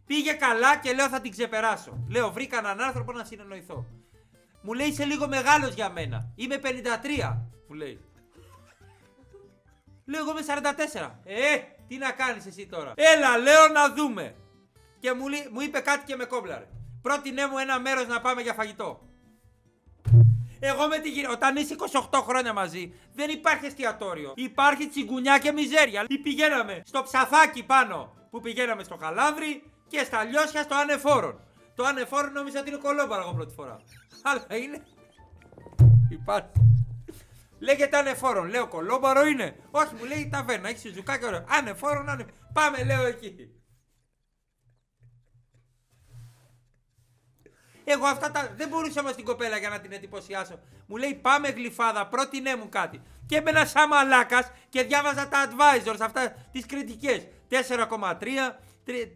Πήγε 0.06 0.32
καλά 0.34 0.78
και 0.78 0.94
λέω 0.94 1.10
θα 1.10 1.22
την 1.22 1.32
ξεπεράσω. 1.32 2.04
Λέω 2.10 2.32
βρήκα 2.32 2.58
έναν 2.58 2.82
άνθρωπο 2.82 3.12
να 3.12 3.24
συνεννοηθώ. 3.24 3.86
Μου 4.62 4.74
λέει 4.74 4.88
είσαι 4.88 5.06
λίγο 5.06 5.28
μεγάλος 5.28 5.74
για 5.74 5.90
μένα. 5.90 6.32
Είμαι 6.36 6.58
53. 6.64 7.46
Μου 7.68 7.76
λέει. 7.76 8.00
Λέω 10.06 10.22
εγώ 10.22 10.32
είμαι 10.32 10.42
44. 10.42 11.12
Ε, 11.24 11.58
τι 11.88 11.98
να 11.98 12.12
κάνεις 12.12 12.46
εσύ 12.46 12.68
τώρα. 12.68 12.94
Έλα, 12.96 13.38
λέω 13.38 13.68
να 13.68 13.94
δούμε. 13.94 14.36
Και 15.00 15.14
μου, 15.14 15.28
λεί- 15.28 15.50
μου 15.52 15.62
είπε 15.62 15.80
κάτι 15.80 16.04
και 16.06 16.16
με 16.16 16.26
κόμπλαρε. 16.26 16.68
Πρότεινε 17.02 17.48
μου 17.48 17.58
ένα 17.58 17.80
μέρος 17.80 18.08
να 18.08 18.22
πάμε 18.22 18.42
για 18.42 18.54
φαγητό. 18.54 19.02
Εγώ 20.60 20.88
με 20.88 20.98
τη 20.98 21.10
γυναίκα. 21.10 21.34
Όταν 21.34 21.56
είσαι 21.56 21.76
28 22.12 22.20
χρόνια 22.28 22.54
μαζί, 22.54 22.94
δεν 23.14 23.30
υπάρχει 23.30 23.66
εστιατόριο. 23.66 24.34
Υπάρχει 24.36 24.88
τσιγκουνιά 24.88 25.38
και 25.40 25.52
μιζέρια. 25.52 26.06
Ή 26.08 26.18
πηγαίναμε 26.18 26.82
στο 26.86 27.04
ψαθάκι 27.04 27.64
πάνω 27.64 28.16
που 28.30 28.40
πηγαίναμε 28.40 28.84
στο 28.84 28.98
Χαλάνδρι 29.02 29.64
και 29.88 30.04
στα 30.04 30.24
λιώσια 30.24 30.64
στο 30.64 30.76
Ανεφόρον. 30.76 31.40
Το 31.76 31.84
Ανεφόρον 31.84 32.32
νόμιζα 32.32 32.60
ότι 32.60 32.70
είναι 32.70 32.78
κολόμπαρα 32.78 33.22
εγώ 33.22 33.34
πρώτη 33.34 33.54
φορά. 33.54 33.82
Αλλά 34.30 34.46
είναι. 34.50 34.84
Υπάρχει. 36.10 36.50
Λέγεται 37.60 37.98
Ανεφόρον. 37.98 38.50
Λέω 38.50 38.68
κολόμπαρο 38.68 39.26
είναι. 39.26 39.56
Όχι, 39.72 39.94
μου 39.96 40.06
λέει 40.06 40.30
ταβέρνα. 40.32 40.70
Έχεις 40.70 40.82
σουζουκάκι 40.82 41.26
ωραίο. 41.26 41.46
Ανεφόρον, 41.50 42.10
ανε. 42.10 42.26
Πάμε, 42.54 42.84
λέω 42.84 43.06
εκεί. 43.06 43.52
Εγώ 47.90 48.06
αυτά 48.06 48.32
τα. 48.32 48.54
Δεν 48.56 48.68
μπορούσα 48.68 49.02
όμω 49.02 49.12
την 49.12 49.26
κοπέλα 49.26 49.58
για 49.58 49.70
να 49.70 49.80
την 49.80 49.92
εντυπωσιάσω. 49.92 50.60
Μου 50.88 50.96
λέει 50.98 51.14
πάμε 51.14 51.50
γλυφάδα, 51.50 52.08
πρότεινέ 52.08 52.56
μου 52.56 52.70
κάτι. 52.70 53.02
Και 53.26 53.36
έμπαινα 53.38 53.66
σαν 53.66 53.88
μαλάκας 53.88 54.52
και 54.70 54.84
διάβαζα 54.84 55.28
τα 55.28 55.48
advisors, 55.50 55.98
αυτά 56.02 56.36
τις 56.52 56.66
κριτικές. 56.66 57.28
4,3. 57.50 58.60
τρι- 58.86 59.12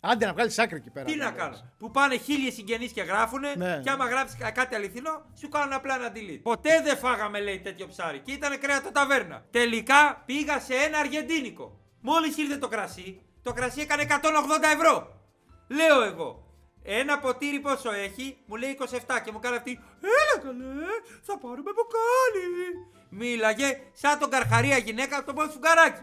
Άντε 0.00 0.26
να 0.26 0.32
βγάλεις 0.32 0.58
άκρη 0.58 0.76
εκεί 0.76 0.90
πέρα. 0.90 1.04
Τι 1.06 1.16
να 1.16 1.30
δηλαδή. 1.30 1.38
κάνω. 1.38 1.70
Που 1.78 1.90
πάνε 1.90 2.16
χίλιοι 2.16 2.50
συγγενείς 2.50 2.92
και 2.92 3.02
γράφουνε. 3.02 3.54
Ναι. 3.56 3.80
Και 3.84 3.90
άμα 3.90 4.06
γράψεις 4.06 4.38
κάτι 4.54 4.74
αληθινό, 4.74 5.22
σου 5.38 5.48
κάνουν 5.48 5.72
απλά 5.72 5.94
ένα 5.94 6.12
delete. 6.14 6.40
Ποτέ 6.42 6.80
δεν 6.84 6.96
φάγαμε, 6.96 7.40
λέει, 7.40 7.60
τέτοιο 7.60 7.86
ψάρι. 7.86 8.18
Και 8.18 8.32
ήταν 8.32 8.58
κρέατο 8.60 8.92
ταβέρνα. 8.92 9.44
Τελικά 9.50 10.22
πήγα 10.26 10.60
σε 10.60 10.74
ένα 10.74 10.98
αργεντίνικο. 10.98 11.78
Μόλις 12.00 12.36
ήρθε 12.36 12.56
το 12.56 12.68
κρασί, 12.68 13.22
το 13.42 13.52
κρασί 13.52 13.80
έκανε 13.80 14.02
180 14.02 14.68
ευρώ. 14.74 15.20
Λέω 15.68 16.02
εγώ. 16.02 16.47
Ένα 16.90 17.18
ποτήρι 17.18 17.60
πόσο 17.60 17.92
έχει, 17.92 18.36
μου 18.46 18.56
λέει 18.56 18.78
27 18.80 18.84
και 19.24 19.32
μου 19.32 19.38
κάνει 19.38 19.56
αυτή. 19.56 19.80
Έλα 20.00 20.44
καλέ, 20.44 20.86
θα 21.22 21.38
πάρουμε 21.38 21.70
μπουκάλι. 21.76 22.86
Μίλαγε 23.08 23.80
σαν 23.92 24.18
τον 24.18 24.30
καρχαρία 24.30 24.76
γυναίκα 24.76 25.16
από 25.16 25.26
το 25.26 25.32
πόδι 25.32 25.52
φουγκαράκι. 25.52 26.00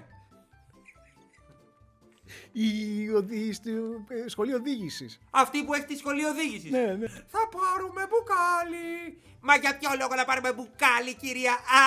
Η, 2.58 3.10
οδη- 3.10 3.54
στο 3.54 3.70
ε, 4.26 4.30
σχολείο 4.30 4.56
οδήγησης. 4.56 5.20
Αυτή 5.32 5.64
που 5.64 5.74
έχει 5.74 5.86
τη 5.86 5.96
σχολή 5.98 6.24
οδήγησης. 6.26 6.72
Ναι, 6.72 6.86
ναι. 7.00 7.08
Θα 7.08 7.42
πάρουμε 7.58 8.02
μπουκάλι. 8.10 8.88
Μα 9.48 9.56
για 9.56 9.78
ποιο 9.78 9.90
λόγο 10.00 10.16
να 10.16 10.26
πάρουμε 10.26 10.54
μπουκάλι, 10.54 11.14
κυρία 11.22 11.52
Α! 11.52 11.84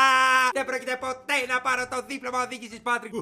Δεν 0.52 0.64
πρόκειται 0.64 0.96
ποτέ 1.00 1.37
να 1.48 1.61
πάρω 1.61 1.88
το 1.88 1.98
δίπλωμα 2.09 2.42
οδήγησης, 2.42 2.81
Πάτρικ. 2.81 3.12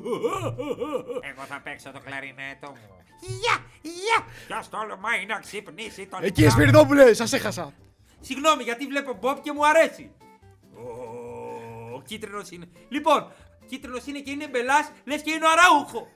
Εγώ 1.30 1.42
θα 1.48 1.60
παίξω 1.64 1.90
το 1.92 2.00
κλαρινέτο 2.00 2.68
μου. 2.68 2.86
Γεια, 3.20 3.56
γεια. 3.82 4.18
Ποιος 4.46 4.68
τολμάει 4.68 5.26
να 5.26 5.38
ξυπνήσει 5.38 6.06
τον 6.06 6.18
Εκεί, 6.22 6.48
Σπυριδόπουλε, 6.48 7.14
σας 7.14 7.32
έχασα. 7.32 7.72
Συγγνώμη, 8.20 8.62
γιατί 8.62 8.86
βλέπω 8.86 9.12
Μπομπ 9.20 9.38
και 9.42 9.52
μου 9.52 9.66
αρέσει. 9.66 10.10
Ο 11.96 12.02
κίτρινος 12.02 12.50
είναι. 12.50 12.66
Λοιπόν, 12.88 13.32
κίτρινος 13.66 14.06
είναι 14.06 14.20
και 14.20 14.30
είναι 14.30 14.48
μπελάς, 14.48 14.92
λες 15.04 15.22
και 15.22 15.30
είναι 15.30 15.44
ο 15.44 15.48
αραούχο. 15.50 16.08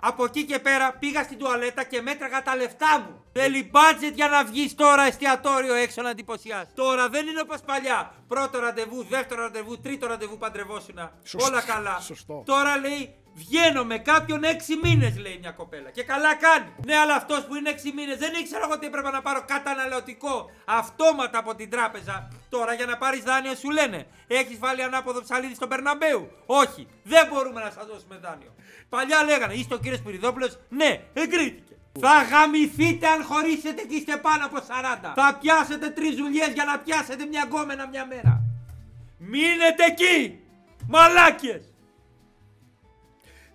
Από 0.00 0.24
εκεί 0.24 0.44
και 0.44 0.58
πέρα 0.58 0.92
πήγα 0.92 1.22
στην 1.22 1.38
τουαλέτα 1.38 1.84
και 1.84 2.02
μέτραγα 2.02 2.42
τα 2.42 2.56
λεφτά 2.56 2.98
μου. 3.00 3.24
Θέλει 3.32 3.70
budget 3.74 4.12
για 4.14 4.28
να 4.28 4.44
βγεις 4.44 4.74
τώρα 4.74 5.02
εστιατόριο 5.02 5.74
έξω 5.74 6.02
να 6.02 6.10
εντυπωσιάσεις. 6.10 6.74
Τώρα 6.74 7.08
δεν 7.08 7.26
είναι 7.26 7.40
όπως 7.40 7.60
παλιά. 7.66 8.12
Πρώτο 8.28 8.58
ραντεβού, 8.58 9.04
δεύτερο 9.04 9.42
ραντεβού, 9.42 9.78
τρίτο 9.80 10.06
ραντεβού 10.06 10.38
παντρευόσουνα. 10.38 11.12
Σωστό, 11.22 11.48
Όλα 11.50 11.62
καλά. 11.62 11.98
σωστό. 12.00 12.42
Τώρα 12.46 12.76
λέει 12.78 13.14
βγαίνω 13.40 13.84
με 13.84 13.98
κάποιον 13.98 14.40
6 14.44 14.46
μήνες, 14.82 15.18
λέει 15.18 15.38
μια 15.40 15.50
κοπέλα. 15.50 15.90
Και 15.90 16.02
καλά 16.02 16.34
κάνει. 16.34 16.70
Ναι, 16.86 16.96
αλλά 16.96 17.14
αυτός 17.14 17.40
που 17.46 17.54
είναι 17.54 17.70
6 17.70 17.92
μήνες 17.96 18.18
δεν 18.18 18.32
ήξερα 18.40 18.64
εγώ 18.64 18.72
ότι 18.72 18.86
έπρεπε 18.86 19.10
να 19.10 19.22
πάρω 19.22 19.44
καταναλωτικό 19.46 20.50
αυτόματα 20.64 21.38
από 21.38 21.54
την 21.54 21.70
τράπεζα. 21.70 22.28
Τώρα 22.48 22.72
για 22.74 22.86
να 22.86 22.96
πάρεις 22.96 23.22
δάνειο 23.22 23.54
σου 23.54 23.70
λένε 23.70 24.06
Έχεις 24.26 24.58
βάλει 24.58 24.82
ανάποδο 24.82 25.22
ψαλίδι 25.22 25.54
στον 25.54 25.68
Περναμπέου. 25.68 26.30
Όχι, 26.46 26.86
δεν 27.02 27.26
μπορούμε 27.30 27.60
να 27.60 27.70
σας 27.70 27.86
δώσουμε 27.86 28.16
δάνειο. 28.22 28.54
Παλιά 28.88 29.24
λέγανε 29.24 29.54
Είστε 29.54 29.74
ο 29.74 29.78
κύριος 29.78 30.00
Πυριδόπουλος. 30.00 30.58
Ναι, 30.68 31.00
εγκρίθηκε. 31.12 31.74
Θα 32.00 32.22
γαμηθείτε 32.30 33.06
αν 33.06 33.22
χωρίσετε 33.22 33.82
και 33.82 33.94
είστε 33.94 34.16
πάνω 34.16 34.44
από 34.46 34.56
40. 34.56 35.12
Θα 35.14 35.38
πιάσετε 35.40 35.88
τρεις 35.88 36.14
δουλειές 36.14 36.48
για 36.48 36.64
να 36.64 36.78
πιάσετε 36.78 37.24
μια 37.26 37.44
γκόμενα 37.46 37.88
μια 37.88 38.06
μέρα. 38.06 38.42
Μείνετε 39.18 39.84
εκεί! 39.86 40.40
Μαλάκες! 40.88 41.67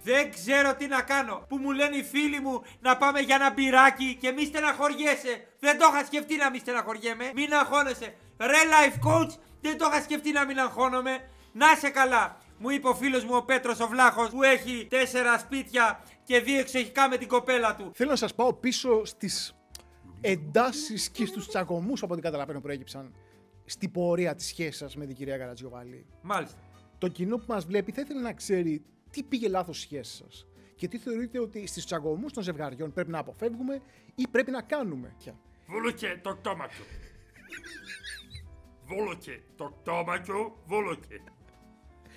Δεν 0.03 0.31
ξέρω 0.31 0.75
τι 0.75 0.87
να 0.87 1.01
κάνω. 1.01 1.45
Που 1.49 1.57
μου 1.57 1.71
λένε 1.71 1.95
οι 1.95 2.03
φίλοι 2.03 2.39
μου 2.39 2.61
να 2.79 2.97
πάμε 2.97 3.19
για 3.19 3.35
ένα 3.35 3.51
μπυράκι 3.53 4.17
και 4.21 4.31
μη 4.31 4.45
στεναχωριέσαι. 4.45 5.47
Δεν 5.59 5.77
το 5.77 5.85
είχα 5.93 6.05
σκεφτεί 6.05 6.35
να 6.35 6.49
μη 6.49 6.57
στεναχωριέμαι. 6.57 7.31
Μην 7.35 7.53
αγχώνεσαι. 7.53 8.15
Ρε 8.37 8.61
life 8.73 9.07
coach, 9.07 9.31
δεν 9.61 9.77
το 9.77 9.89
είχα 9.91 10.01
σκεφτεί 10.01 10.31
να 10.31 10.45
μην 10.45 10.59
αγχώνομαι. 10.59 11.29
Να 11.51 11.75
σε 11.75 11.89
καλά. 11.89 12.37
Μου 12.57 12.69
είπε 12.69 12.87
ο 12.87 12.93
φίλος 12.95 13.23
μου 13.23 13.35
ο 13.35 13.43
Πέτρος 13.43 13.79
ο 13.79 13.87
Βλάχος 13.87 14.29
που 14.29 14.43
έχει 14.43 14.87
τέσσερα 14.89 15.37
σπίτια 15.37 16.03
και 16.23 16.39
δύο 16.39 16.59
εξοχικά 16.59 17.09
με 17.09 17.17
την 17.17 17.27
κοπέλα 17.27 17.75
του. 17.75 17.91
Θέλω 17.93 18.09
να 18.09 18.15
σας 18.15 18.35
πάω 18.35 18.53
πίσω 18.53 19.05
στις 19.05 19.55
εντάσεις 20.21 21.09
και 21.09 21.25
στους 21.25 21.47
τσακωμούς 21.47 22.03
από 22.03 22.13
ό,τι 22.13 22.21
καταλαβαίνω 22.21 22.61
προέκυψαν 22.61 23.13
στην 23.65 23.91
πορεία 23.91 24.35
της 24.35 24.47
σχέσης 24.47 24.77
σας 24.77 24.95
με 24.95 25.05
την 25.05 25.15
κυρία 25.15 25.37
Καρατζιοβάλη. 25.37 26.05
Μάλιστα. 26.21 26.57
Το 26.97 27.07
κοινό 27.07 27.37
που 27.37 27.45
μας 27.47 27.65
βλέπει 27.65 27.91
θα 27.91 28.01
ήθελε 28.01 28.21
να 28.21 28.33
ξέρει 28.33 28.83
τι 29.13 29.23
πήγε 29.23 29.47
λάθος 29.47 29.77
στη 29.77 29.85
σχέση 29.85 30.15
σας; 30.15 30.47
Και 30.75 30.87
τι 30.87 30.97
θεωρείτε 30.97 31.39
ότι 31.39 31.67
στις 31.67 31.85
τσακωμού 31.85 32.29
των 32.29 32.43
ζευγαριών 32.43 32.93
πρέπει 32.93 33.11
να 33.11 33.19
αποφεύγουμε 33.19 33.81
ή 34.15 34.27
πρέπει 34.31 34.51
να 34.51 34.61
κάνουμε; 34.61 35.15
πια. 35.17 35.35
Βούλουκε 35.67 36.19
το 36.23 36.35
πτώμα 36.35 36.67
του. 36.67 36.83
Βούλουκε 38.85 39.43
το 39.55 39.73
πτώμα 39.81 40.21
του, 40.21 40.57
βούλουκε. 40.65 41.23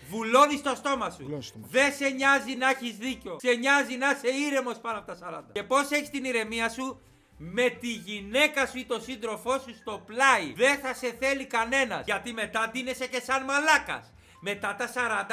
Βουλώνεις 0.09 0.63
το 0.63 0.75
στόμα 0.75 1.11
σου. 1.11 1.23
Βουλώνεις 1.23 1.51
το 1.51 1.55
στόμα 1.55 1.65
σου. 1.65 1.69
Δεν 1.71 1.93
σε 1.93 2.09
νοιάζει 2.09 2.57
να 2.57 2.71
έχεις 2.71 2.97
δίκιο. 2.97 3.37
Σε 3.41 3.53
νοιάζει 3.55 3.97
να 3.97 4.11
είσαι 4.11 4.29
ήρεμος 4.47 4.79
πάνω 4.79 4.99
από 4.99 5.07
τα 5.07 5.45
40. 5.49 5.53
Και 5.53 5.63
πώς 5.63 5.91
έχεις 5.91 6.11
την 6.11 6.25
ηρεμία 6.25 6.69
σου, 6.69 7.01
με 7.37 7.69
τη 7.81 7.93
γυναίκα 7.93 8.67
σου 8.67 8.79
ή 8.79 8.85
τον 8.85 9.03
σύντροφό 9.03 9.59
σου 9.59 9.75
στο 9.75 10.03
πλάι. 10.07 10.53
Δεν 10.57 10.79
θα 10.79 10.95
σε 10.95 11.17
θέλει 11.21 11.47
κανένας. 11.47 12.05
Γιατί 12.05 12.33
μετά 12.33 12.71
ντύνεσαι 12.71 13.07
και 13.07 13.21
σαν 13.21 13.45
μαλάκας. 13.45 14.13
Μετά 14.41 14.75
τα 14.79 14.89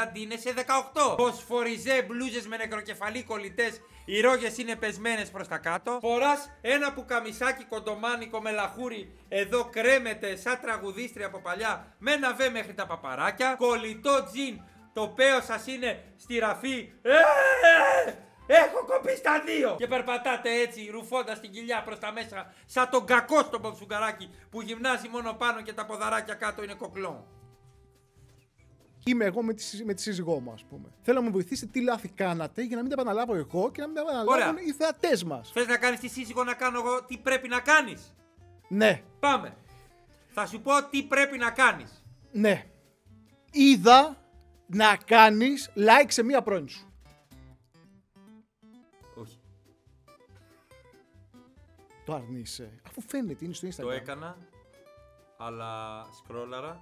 40 0.08 0.12
ντύνεσαι 0.12 0.54
18. 0.54 1.16
Φωσφοριζέ 1.18 2.02
μπλούζες 2.08 2.48
με 2.48 2.58
νεκροκεφαλή 2.58 3.24
κολλητές. 3.24 3.82
Οι 4.06 4.22
ρόγες 4.22 4.58
είναι 4.58 4.76
πεσμένες 4.76 5.30
προς 5.32 5.48
τα 5.48 5.58
κάτω. 5.58 5.98
Φοράς 6.02 6.50
ένα 6.62 6.94
πουκαμισάκι 6.94 7.64
κοντομάνικο 7.64 8.42
με 8.42 8.52
λαχούρι. 8.52 9.20
Εδώ 9.30 9.70
κρέμεται 9.72 10.36
σαν 10.36 10.60
τραγουδίστρια 10.62 11.26
από 11.26 11.40
παλιά. 11.40 11.96
Με 11.98 12.12
ένα 12.12 12.34
βέ 12.34 12.50
μέχρι 12.50 12.74
τα 12.74 12.86
παπαράκια. 12.86 13.56
Κολλητό 13.58 14.24
τζιν 14.32 14.62
το 14.94 15.08
παίο 15.08 15.42
σας 15.42 15.68
είναι 15.68 16.04
στη 16.18 16.38
ραφή. 16.38 16.92
Ε, 17.02 17.12
Έχω 18.48 18.86
κοπεί 18.86 19.16
στα 19.16 19.42
δύο! 19.46 19.76
Και 19.78 19.88
περπατάτε 19.88 20.50
έτσι, 20.54 20.90
ρουφώντας 20.92 21.40
την 21.40 21.52
κοιλιά 21.52 21.84
προς 21.84 22.00
τα 22.00 22.12
μέσα, 22.12 22.54
σαν 22.66 22.90
τον 22.90 23.06
κακό 23.06 23.40
στο 23.40 23.60
μποψουγκαράκι 23.60 24.30
που 24.50 24.62
γυμνάζει 24.62 25.08
μόνο 25.08 25.34
πάνω 25.34 25.62
και 25.62 25.74
τα 25.74 25.86
ποδαράκια 25.86 26.34
κάτω 26.34 26.64
είναι 26.64 26.74
κοκλό. 26.74 27.28
Είμαι 29.06 29.26
εγώ 29.26 29.44
με 29.44 29.54
τη, 29.54 29.84
με 29.84 29.94
τη 29.94 30.02
σύζυγό 30.02 30.40
μου, 30.40 30.52
ας 30.52 30.64
πούμε. 30.64 30.90
Θέλω 31.02 31.20
να 31.20 31.26
με 31.26 31.32
βοηθήσετε 31.32 31.72
τι 31.72 31.82
λάθη 31.82 32.08
κάνατε 32.08 32.64
για 32.64 32.76
να 32.76 32.82
μην 32.82 32.92
τα 32.96 33.02
επαναλάβω 33.02 33.36
εγώ 33.36 33.72
και 33.72 33.82
να 33.82 33.88
μην 33.88 33.96
τα 33.96 34.02
επαναλάβουν 34.02 34.58
οι 34.68 34.72
θεατές 34.72 35.24
μας. 35.24 35.52
Θες 35.54 35.68
να 35.68 35.78
κάνεις 35.78 36.00
τη 36.00 36.08
σύζυγο 36.08 36.44
να 36.44 36.54
κάνω 36.54 36.80
εγώ 36.80 37.04
τι 37.04 37.18
πρέπει 37.18 37.48
να 37.48 37.60
κάνεις; 37.60 38.16
Ναι. 38.68 39.04
Πάμε. 39.20 39.58
Θα 40.28 40.46
σου 40.46 40.62
πω 40.62 40.72
τι 40.90 41.04
πρέπει 41.04 41.38
να 41.38 41.52
κάνεις. 41.52 42.04
Ναι. 42.32 42.66
Είδα 43.52 44.18
να 44.68 44.96
κάνεις 44.96 45.72
like 45.76 46.08
σε 46.08 46.24
μία 46.24 46.42
πρώην 46.42 46.68
σου. 46.68 46.94
Όχι. 49.16 49.40
Το 52.06 52.14
αρνείσαι. 52.14 52.72
Αφού 52.88 53.02
φαίνεται, 53.02 53.46
είναι 53.46 53.54
στο 53.54 53.68
Instagram. 53.68 53.82
Το 53.82 53.92
έκανα, 53.92 54.38
αλλά 55.38 56.04
σκρόλαρα 56.18 56.82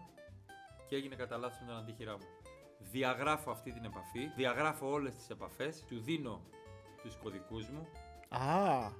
και 0.91 0.97
έγινε 0.97 1.15
κατά 1.15 1.37
λάθος 1.37 1.59
με 1.59 1.67
τον 1.67 1.75
αντίχειρά 1.77 2.11
μου. 2.11 2.25
Διαγράφω 2.79 3.51
αυτή 3.51 3.71
την 3.71 3.83
επαφή, 3.85 4.31
διαγράφω 4.35 4.89
όλες 4.91 5.15
τις 5.15 5.29
επαφές, 5.29 5.85
του 5.87 5.99
δίνω 5.99 6.41
τους 7.01 7.15
κωδικούς 7.15 7.69
μου, 7.69 7.87
Α, 8.29 8.91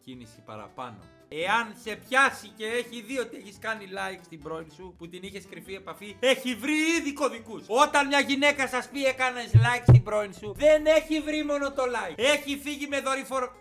κίνηση 0.00 0.42
παραπάνω. 0.42 0.98
Εάν 1.30 1.74
σε 1.84 1.98
πιάσει 2.08 2.48
και 2.56 2.66
έχει 2.66 3.02
δει 3.06 3.18
ότι 3.18 3.36
έχεις 3.36 3.56
κάνει 3.60 3.88
like 3.98 4.20
στην 4.24 4.42
πρώην 4.42 4.70
σου 4.76 4.94
που 4.98 5.08
την 5.08 5.20
είχες 5.22 5.44
κρυφή 5.50 5.74
επαφή, 5.74 6.16
έχει 6.20 6.54
βρει 6.54 6.76
ήδη 6.98 7.12
κωδικούς. 7.12 7.64
Όταν 7.66 8.06
μια 8.06 8.20
γυναίκα 8.20 8.68
σας 8.68 8.88
πει 8.92 9.04
έκανες 9.04 9.50
like 9.54 9.82
στην 9.86 10.02
πρώην 10.02 10.32
σου, 10.34 10.54
δεν 10.58 10.86
έχει 10.86 11.20
βρει 11.20 11.44
μόνο 11.44 11.72
το 11.72 11.82
like. 11.82 12.14
Έχει 12.16 12.60
φύγει 12.64 12.86
με 12.86 13.00
δορυφόρο. 13.00 13.52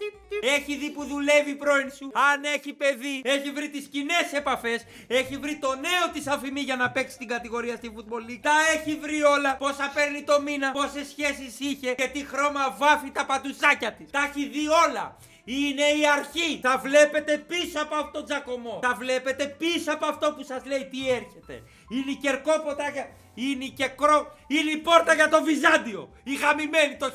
Έχει 0.41 0.75
δει 0.75 0.89
που 0.89 1.03
δουλεύει 1.06 1.49
η 1.49 1.56
πρώην 1.56 1.91
σου. 1.91 2.12
Αν 2.32 2.43
έχει 2.43 2.73
παιδί, 2.73 3.21
έχει 3.23 3.51
βρει 3.51 3.69
τις 3.69 3.86
κοινές 3.88 4.34
επαφές. 4.34 4.86
Έχει 5.08 5.38
βρει 5.38 5.58
το 5.58 5.75
νέο 5.75 6.06
της 6.13 6.27
αφημί 6.27 6.62
για 6.62 6.75
να 6.75 6.91
παίξει 6.91 7.17
την 7.17 7.27
κατηγορία 7.27 7.75
στη 7.75 7.93
Football 7.95 8.30
League. 8.30 8.39
Τα 8.41 8.56
έχει 8.75 8.95
βρει 8.95 9.23
όλα. 9.23 9.56
Πόσα 9.56 9.91
παίρνει 9.93 10.23
το 10.23 10.41
μήνα, 10.41 10.71
πόσες 10.71 11.08
σχέσεις 11.08 11.60
είχε 11.60 11.93
και 11.93 12.08
τι 12.08 12.25
χρώμα 12.25 12.75
βάφει 12.77 13.12
τα 13.12 13.25
παντουσάκια 13.25 13.93
της. 13.93 14.12
Τα 14.12 14.19
έχει 14.30 14.47
δει 14.47 14.67
όλα. 14.67 15.17
Είναι 15.49 15.88
η 16.01 16.07
αρχή. 16.17 16.60
Θα 16.62 16.77
βλέπετε 16.77 17.38
πίσω 17.38 17.81
από 17.81 17.95
αυτό 17.95 18.12
το 18.12 18.23
τζακωμό. 18.23 18.79
Θα 18.83 18.93
βλέπετε 18.95 19.45
πίσω 19.45 19.91
από 19.93 20.05
αυτό 20.05 20.33
που 20.33 20.43
σας 20.43 20.65
λέει 20.65 20.86
τι 20.91 21.10
έρχεται. 21.10 21.63
Είναι 21.89 22.12
η 22.12 22.15
κερκόποτα 22.15 22.89
για... 22.89 23.05
Είναι 23.33 23.63
η 23.63 23.69
κεκρό... 23.69 24.38
Είναι 24.47 24.71
η 24.71 24.77
πόρτα 24.77 25.13
για 25.13 25.29
το 25.29 25.43
Βυζάντιο. 25.43 26.10
Η 26.23 26.36
γαμημένη 26.36 26.95
το 26.95 27.05
1453 27.05 27.10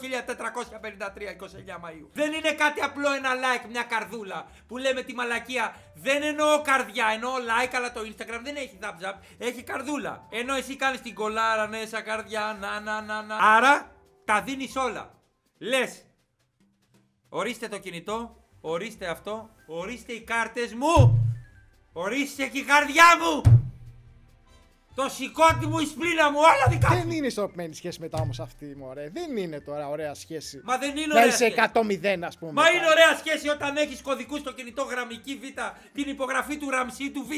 29 1.74 1.84
Μαΐου. 1.84 2.06
Δεν 2.12 2.32
είναι 2.32 2.52
κάτι 2.52 2.80
απλό 2.80 3.12
ένα 3.12 3.30
like, 3.42 3.66
μια 3.70 3.82
καρδούλα 3.82 4.46
που 4.68 4.76
λέμε 4.78 5.02
τη 5.02 5.14
μαλακία. 5.14 5.74
Δεν 5.94 6.22
εννοώ 6.22 6.62
καρδιά, 6.62 7.06
εννοώ 7.14 7.32
like, 7.32 7.72
αλλά 7.76 7.92
το 7.92 8.00
Instagram 8.00 8.40
δεν 8.42 8.56
έχει 8.56 8.78
thumbs 8.82 9.10
up, 9.10 9.14
έχει 9.38 9.62
καρδούλα. 9.62 10.26
Ενώ 10.30 10.54
εσύ 10.54 10.76
κάνεις 10.76 11.00
την 11.00 11.14
κολάρα, 11.14 11.66
ναι, 11.66 11.86
σαν 11.86 12.04
καρδιά, 12.04 12.58
να, 12.60 12.80
να, 12.80 13.00
να, 13.00 13.22
να. 13.22 13.36
Άρα 13.36 13.92
τα 14.24 14.42
δίνεις 14.42 14.76
όλα. 14.76 15.14
Λες, 15.58 16.02
Ορίστε 17.34 17.68
το 17.68 17.78
κινητό, 17.78 18.36
ορίστε 18.60 19.06
αυτό, 19.06 19.50
ορίστε 19.66 20.12
οι 20.12 20.20
κάρτες 20.20 20.74
μου, 20.74 21.24
ορίστε 21.92 22.46
και 22.46 22.58
η 22.58 22.62
καρδιά 22.62 23.04
μου. 23.20 23.62
Το 24.94 25.08
σηκώτη 25.08 25.66
μου, 25.66 25.78
η 25.78 25.86
σπλήνα 25.86 26.30
μου, 26.30 26.38
όλα 26.38 26.66
δικά 26.68 26.88
Δεν 26.88 27.10
είναι 27.10 27.26
ισορροπημένη 27.26 27.74
σχέση 27.74 28.00
μετά 28.00 28.18
όμως 28.20 28.40
αυτή, 28.40 28.74
μωρέ. 28.78 29.10
Δεν 29.12 29.36
είναι 29.36 29.60
τώρα 29.60 29.88
ωραία 29.88 30.14
σχέση. 30.14 30.60
Μα 30.64 30.78
δεν 30.78 30.96
είναι 30.96 31.06
Να 31.06 31.14
ωραία 31.14 31.26
είσαι 31.26 31.36
σχέση. 31.36 31.70
100-0, 31.74 32.22
ας 32.22 32.38
πούμε. 32.38 32.52
Μα 32.52 32.70
είναι 32.70 32.86
ωραία 32.86 33.16
σχέση 33.18 33.48
όταν 33.48 33.76
έχεις 33.76 34.02
κωδικούς 34.02 34.40
στο 34.40 34.52
κινητό 34.52 34.82
γραμμική 34.82 35.36
Β, 35.36 35.44
την 35.92 36.08
υπογραφή 36.08 36.56
του 36.56 36.70
Ραμσί 36.70 37.10
του 37.10 37.26
Β. 37.26 37.30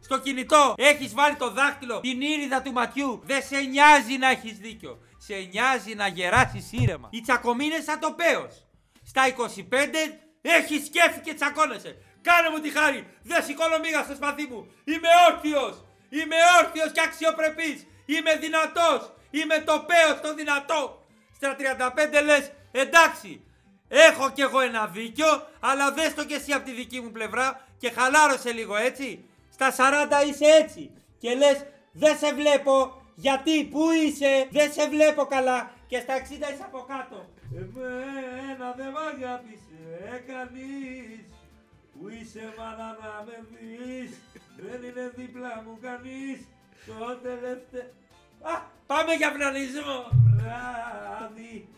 Στο 0.00 0.18
κινητό 0.18 0.74
έχεις 0.76 1.14
βάλει 1.14 1.36
το 1.36 1.50
δάχτυλο, 1.50 2.00
την 2.00 2.20
ήριδα 2.20 2.62
του 2.62 2.72
ματιού. 2.72 3.22
Δεν 3.24 3.42
σε 3.42 3.60
νοιάζει 3.60 4.16
να 4.18 4.30
έχεις 4.30 4.58
δίκιο. 4.58 4.98
Σε 5.18 5.34
νοιάζει 5.34 5.94
να 5.94 6.06
γεράσεις 6.06 6.72
ήρεμα. 6.72 7.08
Η 7.12 7.20
τσακωμή 7.20 7.64
είναι 7.64 7.80
σαν 7.80 8.00
το 8.00 8.12
πέος. 8.12 8.63
Στα 9.14 9.26
25 9.26 10.18
έχεις 10.42 10.86
σκέφη 10.86 11.20
και 11.20 11.34
τσακώνεσαι. 11.34 11.96
Κάνε 12.22 12.48
μου 12.50 12.60
τη 12.60 12.70
χάρη, 12.70 13.06
δεν 13.22 13.44
σηκώνω 13.44 13.78
μίγα 13.78 14.02
στο 14.02 14.14
σπαθί 14.14 14.46
μου. 14.50 14.70
Είμαι 14.84 15.08
όρθιος. 15.28 15.84
Είμαι 16.08 16.36
όρθιος 16.58 16.92
και 16.92 17.00
αξιοπρεπής. 17.00 17.86
Είμαι 18.06 18.36
δυνατός. 18.36 19.12
Είμαι 19.30 19.58
το 19.58 19.84
πέος 19.88 20.20
το 20.20 20.34
δυνατό. 20.34 21.06
Στα 21.36 21.56
35 21.58 22.22
λες, 22.24 22.52
εντάξει, 22.72 23.44
έχω 23.88 24.30
κι 24.30 24.40
εγώ 24.40 24.60
ένα 24.60 24.86
δίκιο, 24.86 25.46
αλλά 25.60 25.92
δες 25.92 26.14
το 26.14 26.24
κι 26.24 26.34
εσύ 26.34 26.52
από 26.52 26.64
τη 26.64 26.72
δική 26.72 27.00
μου 27.00 27.10
πλευρά 27.10 27.66
και 27.78 27.90
χαλάρωσε 27.90 28.52
λίγο 28.52 28.76
έτσι. 28.76 29.24
Στα 29.52 29.74
40 29.76 30.26
είσαι 30.28 30.44
έτσι 30.62 30.90
και 31.18 31.34
λες, 31.34 31.64
δεν 31.92 32.16
σε 32.18 32.34
βλέπω, 32.34 33.02
γιατί, 33.14 33.64
πού 33.64 33.90
είσαι, 33.90 34.48
δεν 34.50 34.72
σε 34.72 34.88
βλέπω 34.88 35.24
καλά 35.24 35.70
και 35.86 36.00
στα 36.00 36.14
60 36.14 36.20
είσαι 36.30 36.64
από 36.64 36.84
κάτω. 36.88 37.33
Εμένα 37.56 38.72
δεν 38.76 38.90
μ' 38.90 38.96
αγάπησε 39.12 40.24
κανείς 40.26 41.24
που 41.92 42.08
είσαι 42.08 42.54
μάνα 42.58 42.88
να 43.00 43.24
με 43.26 43.36
δεις 43.50 44.10
δεν 44.56 44.82
είναι 44.82 45.12
δίπλα 45.16 45.62
μου 45.64 45.78
κανείς 45.82 46.38
το 46.86 47.16
τελευταίο 47.22 47.88
Α! 48.42 48.54
Πάμε 48.86 49.12
για 49.14 49.32
πλανισμό! 49.32 49.98
Βράδυ 50.36 51.68